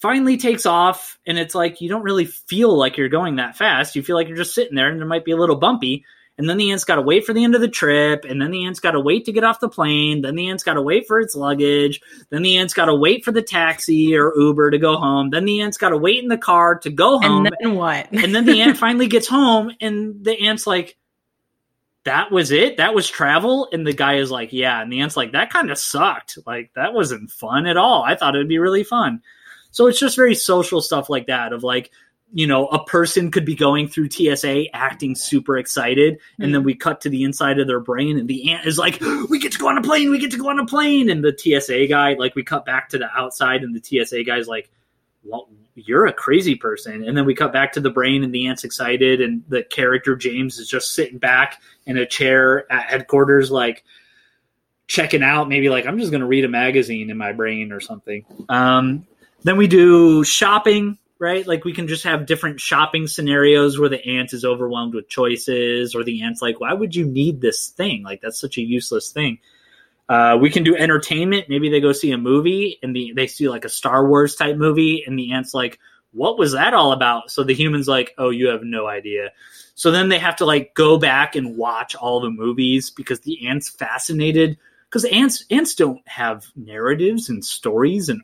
[0.00, 3.94] finally takes off and it's like you don't really feel like you're going that fast.
[3.94, 6.04] You feel like you're just sitting there and it might be a little bumpy.
[6.38, 8.50] And then the ant's got to wait for the end of the trip and then
[8.50, 10.22] the ant's got to wait to get off the plane.
[10.22, 12.00] Then the ant's got to wait for its luggage.
[12.30, 15.28] Then the ant's got to wait for the taxi or uber to go home.
[15.28, 17.44] Then the ant's got to wait in the car to go home.
[17.44, 18.10] and then what?
[18.10, 20.96] And then the ant finally gets home and the ant's like
[22.04, 22.78] that was it?
[22.78, 23.68] That was travel?
[23.70, 24.80] And the guy is like yeah.
[24.80, 26.38] And the ant's like that kind of sucked.
[26.46, 28.02] Like that wasn't fun at all.
[28.02, 29.20] I thought it would be really fun
[29.70, 31.90] so it's just very social stuff like that of like,
[32.32, 36.42] you know, a person could be going through TSA acting super excited, mm-hmm.
[36.42, 36.66] and then hmm.
[36.66, 39.52] we cut to the inside of their brain, and the ant is like, "We get
[39.52, 41.88] to go on a plane, we get to go on a plane," and the TSA
[41.88, 44.70] guy, like, we cut back to the outside, and the TSA guy's like,
[45.24, 48.46] "Well, you're a crazy person," and then we cut back to the brain, and the
[48.46, 53.50] ant's excited, and the character James is just sitting back in a chair at headquarters,
[53.50, 53.82] like
[54.86, 57.80] checking out, maybe like I'm just going to read a magazine in my brain or
[57.80, 58.24] something.
[58.48, 59.06] Um,
[59.42, 61.46] then we do shopping, right?
[61.46, 65.94] Like we can just have different shopping scenarios where the ant is overwhelmed with choices,
[65.94, 68.02] or the ant's like, why would you need this thing?
[68.02, 69.38] Like that's such a useless thing.
[70.08, 71.48] Uh, we can do entertainment.
[71.48, 74.56] Maybe they go see a movie and the, they see like a Star Wars type
[74.56, 75.78] movie, and the ant's like,
[76.12, 77.30] what was that all about?
[77.30, 79.30] So the human's like, oh, you have no idea.
[79.74, 83.46] So then they have to like go back and watch all the movies because the
[83.46, 88.22] ant's fascinated because ants ants don't have narratives and stories and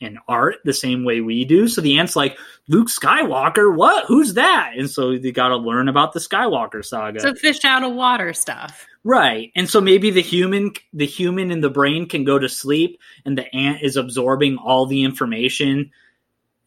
[0.00, 1.68] and art the same way we do.
[1.68, 4.06] So the ant's like, Luke Skywalker, what?
[4.06, 4.72] Who's that?
[4.76, 7.20] And so they got to learn about the Skywalker saga.
[7.20, 8.86] So fish out of water stuff.
[9.04, 9.52] Right.
[9.54, 13.38] And so maybe the human the human in the brain can go to sleep and
[13.38, 15.92] the ant is absorbing all the information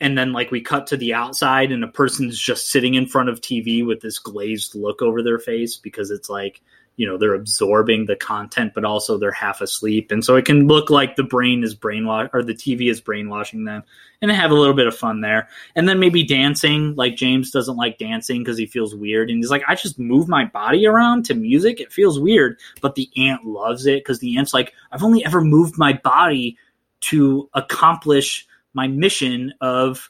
[0.01, 3.29] and then like we cut to the outside and a person's just sitting in front
[3.29, 6.61] of TV with this glazed look over their face because it's like
[6.97, 10.11] you know they're absorbing the content but also they're half asleep.
[10.11, 13.65] And so it can look like the brain is brainwash or the tv is brainwashing
[13.65, 13.83] them
[14.21, 15.47] and have a little bit of fun there.
[15.75, 19.51] And then maybe dancing like james doesn't like dancing because he feels weird and he's
[19.51, 22.57] like i just move my body around to music it feels weird.
[22.81, 26.57] But the ant loves it because the ant's like i've only ever moved my body
[27.01, 30.09] to accomplish my mission of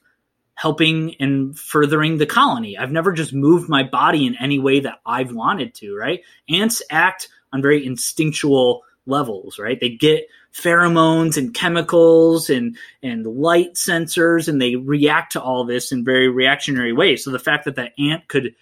[0.56, 2.78] helping and furthering the colony.
[2.78, 6.22] I've never just moved my body in any way that I've wanted to, right?
[6.50, 9.80] Ants act on very instinctual levels, right?
[9.80, 15.92] They get pheromones and chemicals and and light sensors and they react to all this
[15.92, 17.24] in very reactionary ways.
[17.24, 18.56] So the fact that that ant could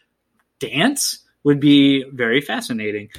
[0.59, 3.09] dance would be very fascinating.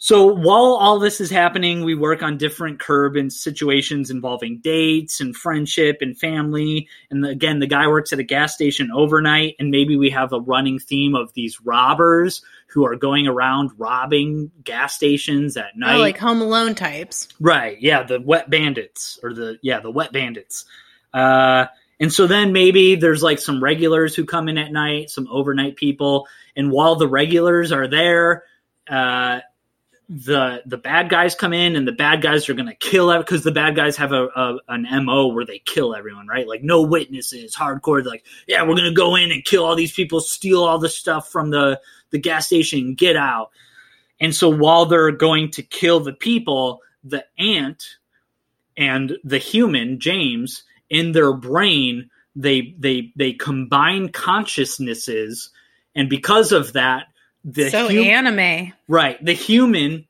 [0.00, 5.20] So while all this is happening, we work on different curb and situations involving dates
[5.20, 6.88] and friendship and family.
[7.10, 10.32] And the, again, the guy works at a gas station overnight, and maybe we have
[10.32, 15.96] a running theme of these robbers who are going around robbing gas stations at night,
[15.96, 17.26] oh, like Home Alone types.
[17.40, 17.80] Right?
[17.80, 20.64] Yeah, the wet bandits or the yeah the wet bandits.
[21.12, 21.66] Uh,
[21.98, 25.74] and so then maybe there's like some regulars who come in at night, some overnight
[25.74, 28.44] people, and while the regulars are there.
[28.88, 29.40] Uh,
[30.08, 33.44] the the bad guys come in and the bad guys are going to kill because
[33.44, 36.48] the bad guys have a, a, an mo where they kill everyone right?
[36.48, 39.92] Like no witnesses hardcore like yeah we're going to go in and kill all these
[39.92, 41.78] people steal all the stuff from the
[42.10, 43.50] the gas station get out.
[44.18, 47.84] And so while they're going to kill the people the ant
[48.78, 55.50] and the human james in their brain they they they combine consciousnesses.
[55.94, 57.08] And because of that
[57.52, 60.06] the so hum- anime right the human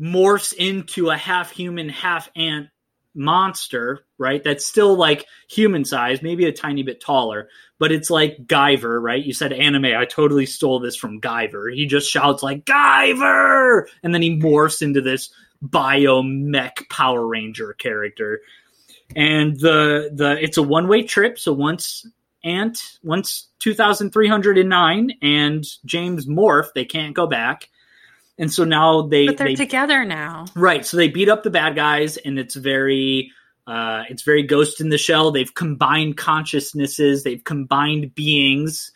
[0.00, 2.68] morphs into a half human half ant
[3.14, 7.48] monster right that's still like human size maybe a tiny bit taller
[7.78, 9.24] but it's like Guyver, right?
[9.24, 9.86] You said anime.
[9.86, 11.72] I totally stole this from Guyver.
[11.72, 15.30] He just shouts like Guyver, and then he morphs into this
[15.64, 18.40] biomech Power Ranger character.
[19.16, 21.38] And the the it's a one way trip.
[21.38, 22.06] So once
[22.48, 27.68] Ant, once 2,309 and James morph, they can't go back.
[28.38, 30.46] And so now they But they're they, together now.
[30.54, 30.86] Right.
[30.86, 33.32] So they beat up the bad guys and it's very
[33.66, 35.32] uh it's very ghost in the shell.
[35.32, 38.92] They've combined consciousnesses, they've combined beings.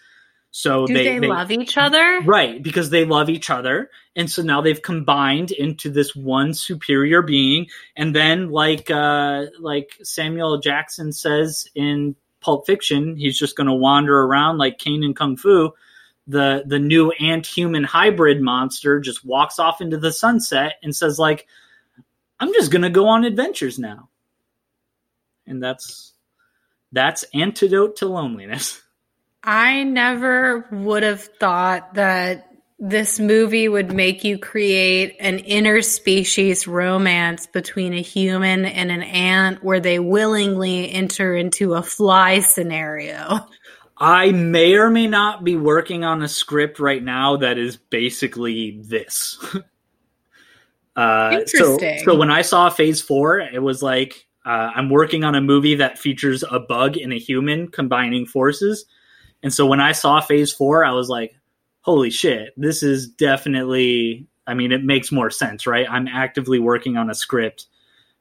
[0.55, 2.20] So they, they, they love each other?
[2.20, 3.90] Right, because they love each other.
[4.14, 7.68] And so now they've combined into this one superior being.
[7.96, 13.72] And then like uh like Samuel Jackson says in Pulp Fiction, he's just going to
[13.72, 15.72] wander around like Caine and Kung Fu.
[16.26, 21.47] The the new ant-human hybrid monster just walks off into the sunset and says like,
[22.38, 24.09] "I'm just going to go on adventures now."
[25.47, 26.12] And that's
[26.93, 28.82] that's antidote to loneliness.
[29.43, 32.51] I never would have thought that
[32.85, 39.62] this movie would make you create an interspecies romance between a human and an ant
[39.62, 43.39] where they willingly enter into a fly scenario.
[43.97, 48.80] I may or may not be working on a script right now that is basically
[48.83, 49.39] this.
[50.97, 51.99] uh, Interesting.
[51.99, 55.41] So, so when I saw Phase Four, it was like uh, I'm working on a
[55.41, 58.87] movie that features a bug and a human combining forces.
[59.41, 61.37] And so when I saw Phase Four, I was like,
[61.83, 65.87] holy shit, this is definitely, I mean, it makes more sense, right?
[65.89, 67.66] I'm actively working on a script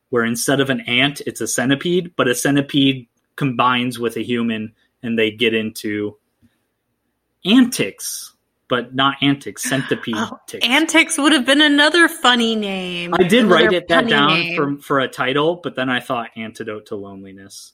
[0.09, 4.73] where instead of an ant, it's a centipede, but a centipede combines with a human
[5.01, 6.17] and they get into
[7.45, 8.33] antics,
[8.67, 13.13] but not antics, centipede oh, Antics would have been another funny name.
[13.13, 16.87] I did write it that down for, for a title, but then I thought antidote
[16.87, 17.73] to loneliness.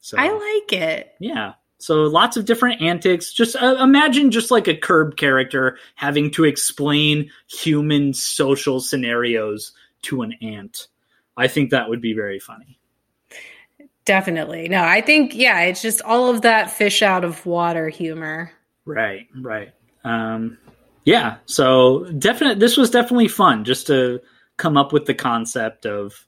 [0.00, 1.14] So I like it.
[1.20, 1.54] Yeah.
[1.80, 3.32] So lots of different antics.
[3.32, 9.72] Just uh, imagine just like a curb character having to explain human social scenarios
[10.02, 10.88] to an ant.
[11.36, 12.78] I think that would be very funny.
[14.04, 14.68] Definitely.
[14.68, 18.52] No, I think yeah, it's just all of that fish out of water humor.
[18.84, 19.72] Right, right.
[20.04, 20.58] Um
[21.04, 24.20] yeah, so definite this was definitely fun just to
[24.58, 26.26] come up with the concept of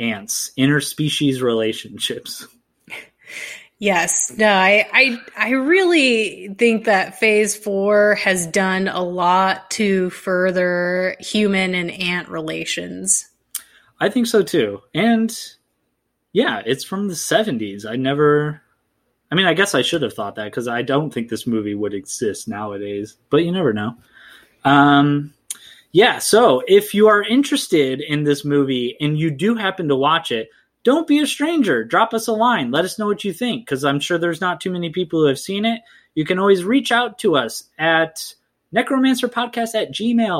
[0.00, 2.46] ants, interspecies relationships.
[3.82, 10.10] Yes, no, I, I, I really think that Phase Four has done a lot to
[10.10, 13.26] further human and ant relations.
[13.98, 15.34] I think so too, and
[16.34, 17.86] yeah, it's from the seventies.
[17.86, 18.60] I never,
[19.32, 21.74] I mean, I guess I should have thought that because I don't think this movie
[21.74, 23.96] would exist nowadays, but you never know.
[24.62, 25.32] Um,
[25.92, 30.30] yeah, so if you are interested in this movie and you do happen to watch
[30.32, 30.50] it,
[30.82, 31.84] don't be a stranger.
[31.84, 32.70] Drop us a line.
[32.70, 35.26] Let us know what you think because I'm sure there's not too many people who
[35.26, 35.80] have seen it.
[36.14, 38.34] You can always reach out to us at
[38.74, 40.36] necromancerpodcast at gmail.com.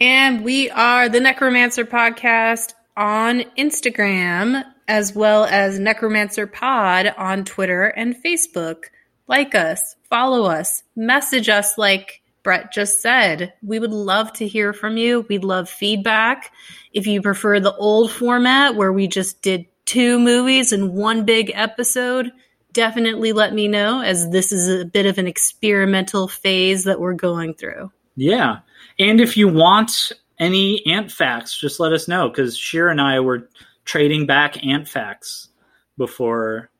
[0.00, 7.84] And we are the Necromancer Podcast on Instagram, as well as Necromancer Pod on Twitter
[7.84, 8.84] and Facebook.
[9.28, 13.52] Like us, follow us, message us like Brett just said.
[13.62, 15.26] We would love to hear from you.
[15.28, 16.52] We'd love feedback.
[16.92, 21.52] If you prefer the old format where we just did two movies in one big
[21.54, 22.32] episode,
[22.72, 27.14] definitely let me know as this is a bit of an experimental phase that we're
[27.14, 27.90] going through.
[28.16, 28.58] Yeah.
[28.98, 33.20] And if you want any ant facts, just let us know because Shira and I
[33.20, 33.48] were
[33.84, 35.48] trading back ant facts
[35.96, 36.70] before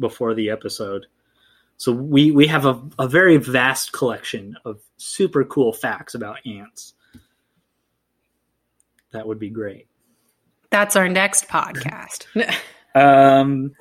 [0.00, 1.06] before the episode.
[1.76, 6.94] So we we have a, a very vast collection of super cool facts about ants.
[9.12, 9.86] That would be great.
[10.70, 12.26] That's our next podcast.
[12.94, 13.72] um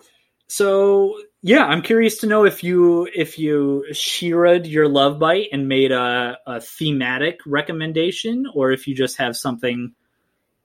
[0.48, 5.68] so yeah, I'm curious to know if you if you sheared your love bite and
[5.68, 9.94] made a, a thematic recommendation, or if you just have something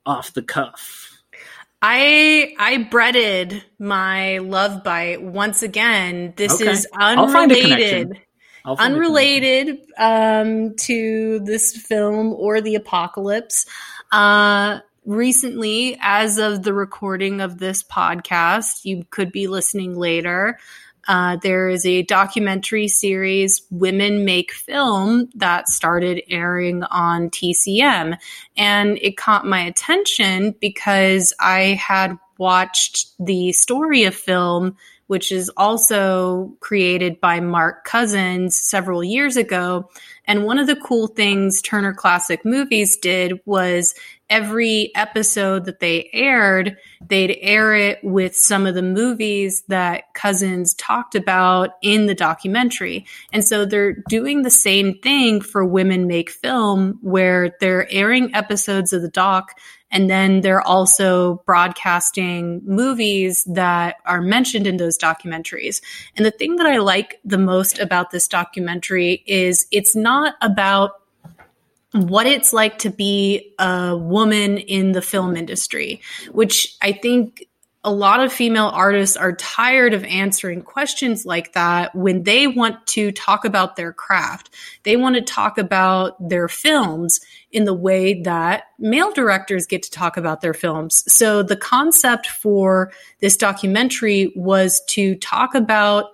[0.05, 1.18] off the cuff.
[1.81, 6.33] I I breaded my love bite once again.
[6.35, 6.71] This okay.
[6.71, 8.19] is unrelated.
[8.65, 13.65] Unrelated um, to this film or the apocalypse.
[14.11, 20.59] Uh, recently, as of the recording of this podcast, you could be listening later.
[21.09, 28.15] Uh, there is a documentary series, Women Make Film, that started airing on TCM.
[28.55, 34.77] And it caught my attention because I had watched the story of film
[35.09, 39.89] which is also created by Mark Cousins several years ago.
[40.25, 43.95] And one of the cool things Turner Classic Movies did was
[44.29, 50.75] every episode that they aired, they'd air it with some of the movies that Cousins
[50.75, 53.07] talked about in the documentary.
[53.33, 58.93] And so they're doing the same thing for Women Make Film, where they're airing episodes
[58.93, 59.55] of the doc
[59.91, 65.81] and then they're also broadcasting movies that are mentioned in those documentaries.
[66.15, 70.91] And the thing that I like the most about this documentary is it's not about
[71.91, 77.48] what it's like to be a woman in the film industry, which I think
[77.83, 82.85] a lot of female artists are tired of answering questions like that when they want
[82.87, 84.49] to talk about their craft.
[84.83, 87.21] They want to talk about their films
[87.53, 91.09] in the way that male directors get to talk about their films.
[91.11, 96.11] So the concept for this documentary was to talk about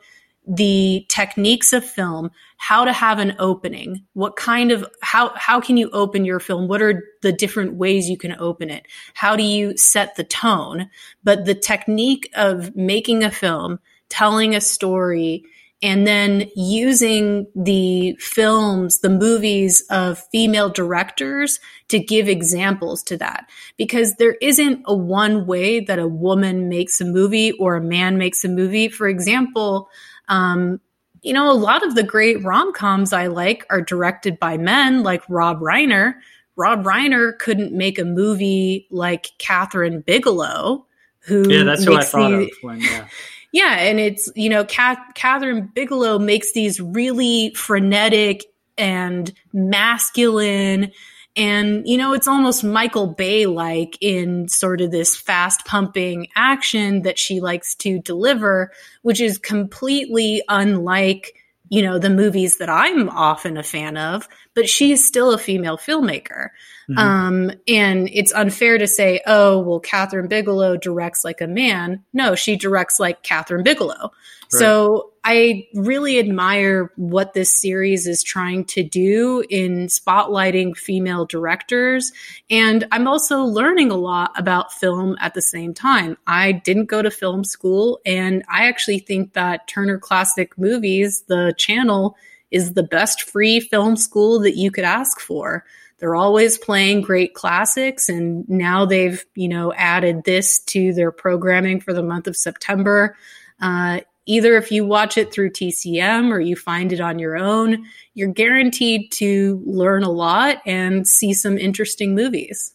[0.47, 5.77] the techniques of film, how to have an opening, what kind of how how can
[5.77, 6.67] you open your film?
[6.67, 8.85] What are the different ways you can open it?
[9.13, 10.89] How do you set the tone?
[11.23, 13.79] But the technique of making a film,
[14.09, 15.43] telling a story,
[15.81, 23.49] and then using the films, the movies of female directors to give examples to that.
[23.77, 28.17] Because there isn't a one way that a woman makes a movie or a man
[28.17, 28.87] makes a movie.
[28.87, 29.89] For example,
[30.28, 30.80] um,
[31.21, 35.03] you know, a lot of the great rom coms I like are directed by men,
[35.03, 36.15] like Rob Reiner.
[36.55, 40.86] Rob Reiner couldn't make a movie like Kathryn Bigelow,
[41.19, 43.07] who yeah, that's who I thought the, of when yeah.
[43.51, 48.43] yeah, and it's you know, Kath, Kathryn Bigelow makes these really frenetic
[48.78, 50.91] and masculine
[51.36, 57.01] and, you know, it's almost Michael Bay like in sort of this fast pumping action
[57.01, 58.71] that she likes to deliver,
[59.01, 61.36] which is completely unlike,
[61.69, 65.38] you know, the movies that I'm often a fan of, but she is still a
[65.38, 66.49] female filmmaker.
[66.89, 66.97] Mm-hmm.
[66.97, 72.03] Um, and it's unfair to say, oh, well, Kathryn Bigelow directs like a man.
[72.13, 74.11] No, she directs like Kathryn Bigelow.
[74.53, 74.59] Right.
[74.59, 82.11] So I really admire what this series is trying to do in spotlighting female directors.
[82.51, 86.15] And I'm also learning a lot about film at the same time.
[86.28, 91.55] I didn't go to film school, and I actually think that Turner Classic Movies, the
[91.57, 92.15] channel,
[92.51, 95.65] is the best free film school that you could ask for.
[95.97, 101.80] They're always playing great classics, and now they've, you know, added this to their programming
[101.80, 103.17] for the month of September.
[103.59, 107.86] Uh, either if you watch it through TCM or you find it on your own,
[108.13, 112.73] you're guaranteed to learn a lot and see some interesting movies.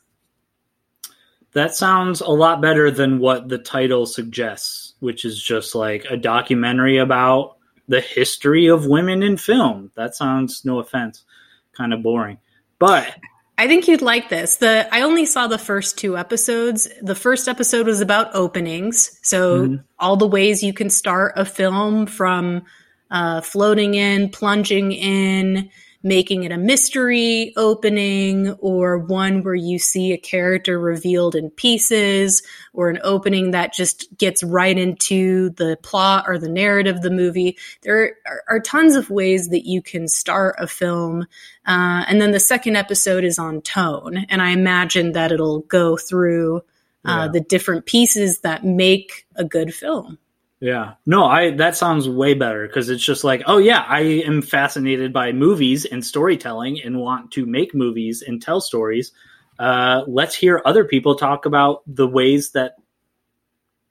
[1.53, 6.17] That sounds a lot better than what the title suggests, which is just like a
[6.17, 7.57] documentary about
[7.89, 9.91] the history of women in film.
[9.97, 11.25] That sounds, no offense,
[11.73, 12.39] kind of boring.
[12.79, 13.17] But
[13.61, 14.57] I think you'd like this.
[14.57, 16.89] The I only saw the first two episodes.
[17.03, 19.75] The first episode was about openings, so mm-hmm.
[19.99, 22.63] all the ways you can start a film from
[23.11, 25.69] uh, floating in, plunging in,
[26.03, 32.43] making it a mystery opening or one where you see a character revealed in pieces
[32.73, 37.11] or an opening that just gets right into the plot or the narrative of the
[37.11, 37.57] movie.
[37.83, 41.27] There are, are tons of ways that you can start a film.
[41.67, 44.25] Uh, and then the second episode is on tone.
[44.29, 46.63] And I imagine that it'll go through
[47.05, 47.29] uh, yeah.
[47.29, 50.19] the different pieces that make a good film.
[50.61, 50.95] Yeah.
[51.07, 55.13] No, I that sounds way better because it's just like, oh yeah, I am fascinated
[55.13, 59.13] by movies and storytelling and want to make movies and tell stories.
[59.59, 62.77] Uh, let's hear other people talk about the ways that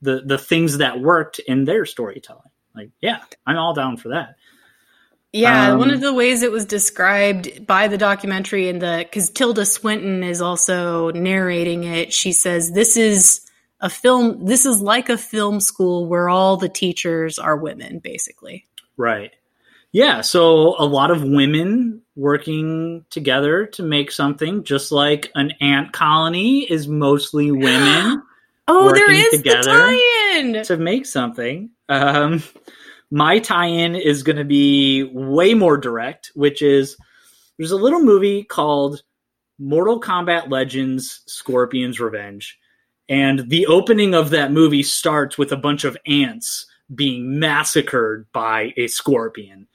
[0.02, 2.44] the the things that worked in their storytelling.
[2.76, 4.36] Like, yeah, I'm all down for that.
[5.32, 9.30] Yeah, um, one of the ways it was described by the documentary and the because
[9.32, 12.14] Tilda Swinton is also narrating it.
[12.14, 13.42] She says this is
[13.82, 18.66] a film this is like a film school where all the teachers are women basically.
[18.98, 19.32] Right.
[19.92, 25.94] Yeah so a lot of women working together to make something just like an ant
[25.94, 28.22] colony is mostly women
[28.68, 30.64] oh there is together the tie-in.
[30.64, 31.72] to make something.
[31.88, 32.44] Um,
[33.10, 36.98] my tie-in is going to be way more direct which is
[37.58, 39.02] there's a little movie called
[39.58, 42.58] mortal kombat legends scorpion's revenge
[43.10, 48.74] and the opening of that movie starts with a bunch of ants being massacred by
[48.78, 49.68] a scorpion.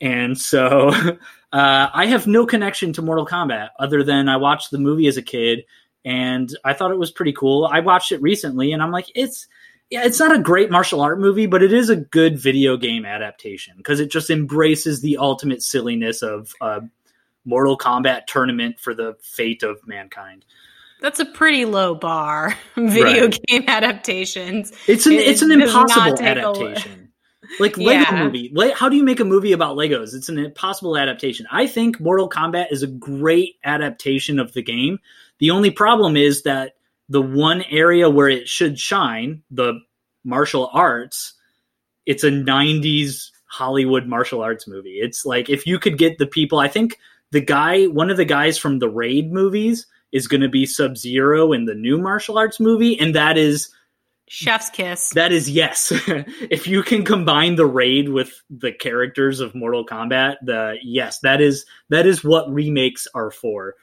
[0.00, 0.88] And so
[1.52, 5.16] uh, I have no connection to Mortal Kombat other than I watched the movie as
[5.16, 5.64] a kid
[6.04, 7.68] and I thought it was pretty cool.
[7.70, 9.46] I watched it recently and I'm like, it's
[9.90, 13.04] yeah, it's not a great martial art movie, but it is a good video game
[13.04, 16.82] adaptation because it just embraces the ultimate silliness of a
[17.44, 20.44] Mortal Kombat tournament for the fate of mankind.
[21.00, 22.56] That's a pretty low bar.
[22.76, 23.46] Video right.
[23.46, 24.72] game adaptations.
[24.86, 27.12] It's an it it's an impossible adaptation.
[27.58, 28.24] like Lego yeah.
[28.24, 28.52] movie.
[28.74, 30.14] How do you make a movie about Legos?
[30.14, 31.46] It's an impossible adaptation.
[31.50, 34.98] I think Mortal Kombat is a great adaptation of the game.
[35.38, 36.74] The only problem is that
[37.08, 39.80] the one area where it should shine, the
[40.24, 41.34] martial arts,
[42.06, 45.00] it's a 90s Hollywood martial arts movie.
[45.00, 46.98] It's like if you could get the people, I think
[47.32, 50.96] the guy, one of the guys from the Raid movies, is going to be Sub
[50.96, 53.74] Zero in the new martial arts movie, and that is
[54.28, 55.10] Chef's Kiss.
[55.10, 55.90] That is yes.
[56.50, 61.40] if you can combine the raid with the characters of Mortal Kombat, the yes, that
[61.40, 63.74] is that is what remakes are for.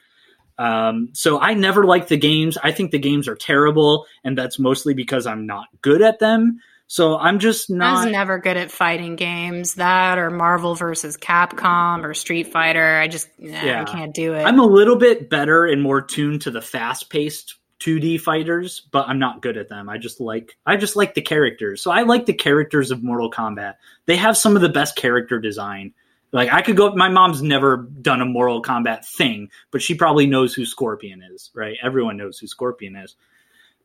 [0.56, 2.56] Um, so I never liked the games.
[2.62, 6.60] I think the games are terrible, and that's mostly because I'm not good at them.
[6.88, 7.98] So I'm just not.
[7.98, 9.74] I was never good at fighting games.
[9.74, 12.98] That or Marvel versus Capcom or Street Fighter.
[12.98, 13.82] I just nah, yeah.
[13.82, 14.42] I can't do it.
[14.42, 19.06] I'm a little bit better and more tuned to the fast paced 2D fighters, but
[19.06, 19.90] I'm not good at them.
[19.90, 21.82] I just like I just like the characters.
[21.82, 23.74] So I like the characters of Mortal Kombat.
[24.06, 25.92] They have some of the best character design.
[26.32, 30.26] Like I could go my mom's never done a Mortal Kombat thing, but she probably
[30.26, 31.76] knows who Scorpion is, right?
[31.82, 33.14] Everyone knows who Scorpion is.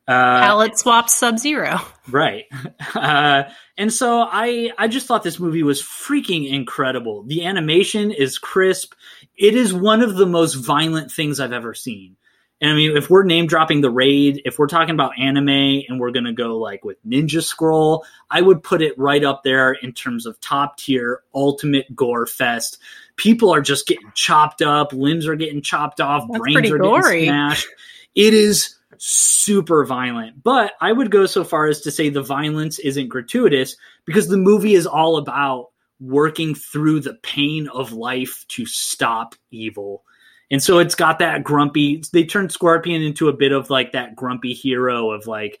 [0.06, 1.80] Uh, Palette swap Sub Zero.
[2.10, 2.44] Right.
[2.94, 7.24] Uh, and so I I just thought this movie was freaking incredible.
[7.24, 8.94] The animation is crisp.
[9.36, 12.16] It is one of the most violent things I've ever seen.
[12.60, 15.98] And I mean, if we're name dropping the raid, if we're talking about anime and
[15.98, 19.72] we're going to go like with Ninja Scroll, I would put it right up there
[19.72, 22.78] in terms of top tier, ultimate gore fest.
[23.16, 27.24] People are just getting chopped up, limbs are getting chopped off, That's brains are gory.
[27.24, 27.68] getting smashed.
[28.14, 30.42] It is super violent.
[30.42, 34.36] But I would go so far as to say the violence isn't gratuitous because the
[34.36, 35.68] movie is all about
[36.00, 40.04] working through the pain of life to stop evil.
[40.50, 44.14] And so it's got that grumpy they turned Scorpion into a bit of like that
[44.14, 45.58] grumpy hero of like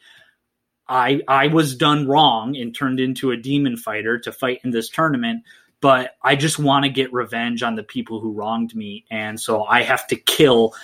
[0.86, 4.90] I I was done wrong and turned into a demon fighter to fight in this
[4.90, 5.44] tournament,
[5.80, 9.64] but I just want to get revenge on the people who wronged me and so
[9.64, 10.74] I have to kill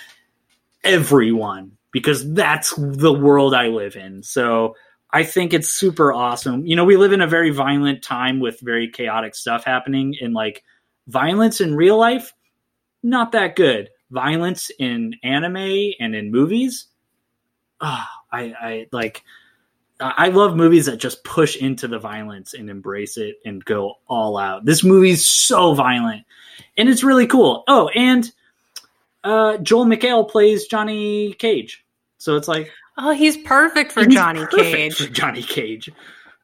[0.83, 4.23] everyone because that's the world I live in.
[4.23, 4.75] So
[5.11, 6.65] I think it's super awesome.
[6.65, 10.33] You know, we live in a very violent time with very chaotic stuff happening and
[10.33, 10.63] like
[11.07, 12.33] violence in real life
[13.03, 13.89] not that good.
[14.09, 16.87] Violence in anime and in movies,
[17.79, 19.23] oh, I, I like
[19.99, 24.37] I love movies that just push into the violence and embrace it and go all
[24.37, 24.65] out.
[24.65, 26.25] This movie's so violent
[26.75, 27.63] and it's really cool.
[27.67, 28.29] Oh, and
[29.23, 31.85] uh, Joel McHale plays Johnny Cage.
[32.17, 34.95] So it's like, oh, he's perfect for he's Johnny perfect Cage.
[34.97, 35.89] For Johnny Cage.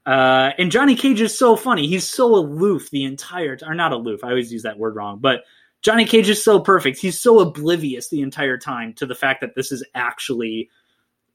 [0.05, 1.87] Uh, and Johnny Cage is so funny.
[1.87, 3.71] He's so aloof the entire time.
[3.71, 4.23] Or not aloof.
[4.23, 5.19] I always use that word wrong.
[5.19, 5.43] But
[5.81, 6.97] Johnny Cage is so perfect.
[6.97, 10.69] He's so oblivious the entire time to the fact that this is actually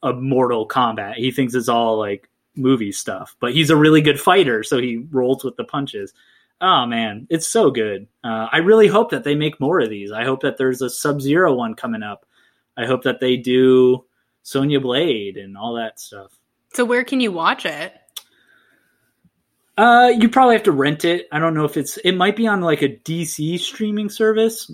[0.03, 1.15] a Mortal Kombat.
[1.15, 5.07] He thinks it's all like movie stuff, but he's a really good fighter, so he
[5.11, 6.13] rolls with the punches.
[6.63, 8.07] Oh man, it's so good.
[8.23, 10.13] Uh, I really hope that they make more of these.
[10.13, 12.25] I hope that there's a Sub Zero one coming up.
[12.77, 14.05] I hope that they do
[14.45, 16.31] Sonya Blade and all that stuff.
[16.73, 17.93] So where can you watch it?
[19.77, 21.27] Uh, you probably have to rent it.
[21.33, 21.97] I don't know if it's.
[21.99, 24.71] It might be on like a DC streaming service.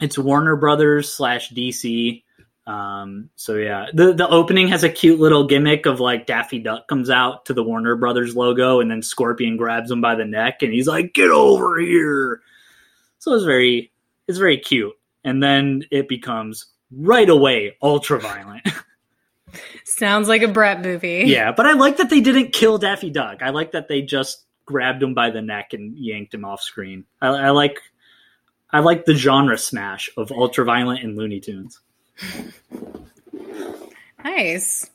[0.00, 2.22] It's Warner Brothers slash DC.
[2.66, 6.88] Um, so yeah, the the opening has a cute little gimmick of like Daffy Duck
[6.88, 10.62] comes out to the Warner Brothers logo, and then Scorpion grabs him by the neck,
[10.62, 12.40] and he's like, "Get over here!"
[13.18, 13.92] So it's very
[14.26, 18.66] it's very cute, and then it becomes right away ultra violent.
[19.84, 21.24] Sounds like a Brett movie.
[21.26, 23.42] yeah, but I like that they didn't kill Daffy Duck.
[23.42, 27.04] I like that they just grabbed him by the neck and yanked him off screen.
[27.20, 27.78] I, I like
[28.70, 31.80] I like the genre smash of ultra violent and Looney Tunes.
[34.24, 34.90] Nice.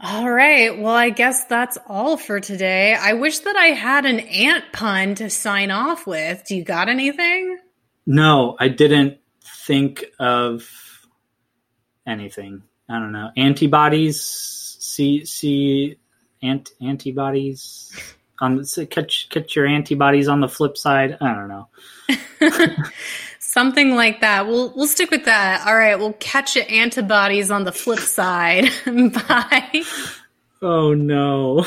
[0.00, 0.76] All right.
[0.76, 2.94] Well, I guess that's all for today.
[2.94, 6.42] I wish that I had an ant pun to sign off with.
[6.44, 7.58] Do you got anything?
[8.04, 10.68] No, I didn't think of
[12.04, 12.64] anything.
[12.88, 13.30] I don't know.
[13.36, 14.20] Antibodies.
[14.20, 15.98] See, see,
[16.42, 17.96] ant antibodies.
[18.40, 21.16] On catch catch your antibodies on the flip side.
[21.20, 21.68] I don't know.
[23.52, 24.46] Something like that.
[24.46, 25.66] We'll we'll stick with that.
[25.66, 25.98] All right.
[25.98, 28.70] We'll catch your antibodies on the flip side.
[28.86, 29.82] Bye.
[30.62, 31.66] Oh no.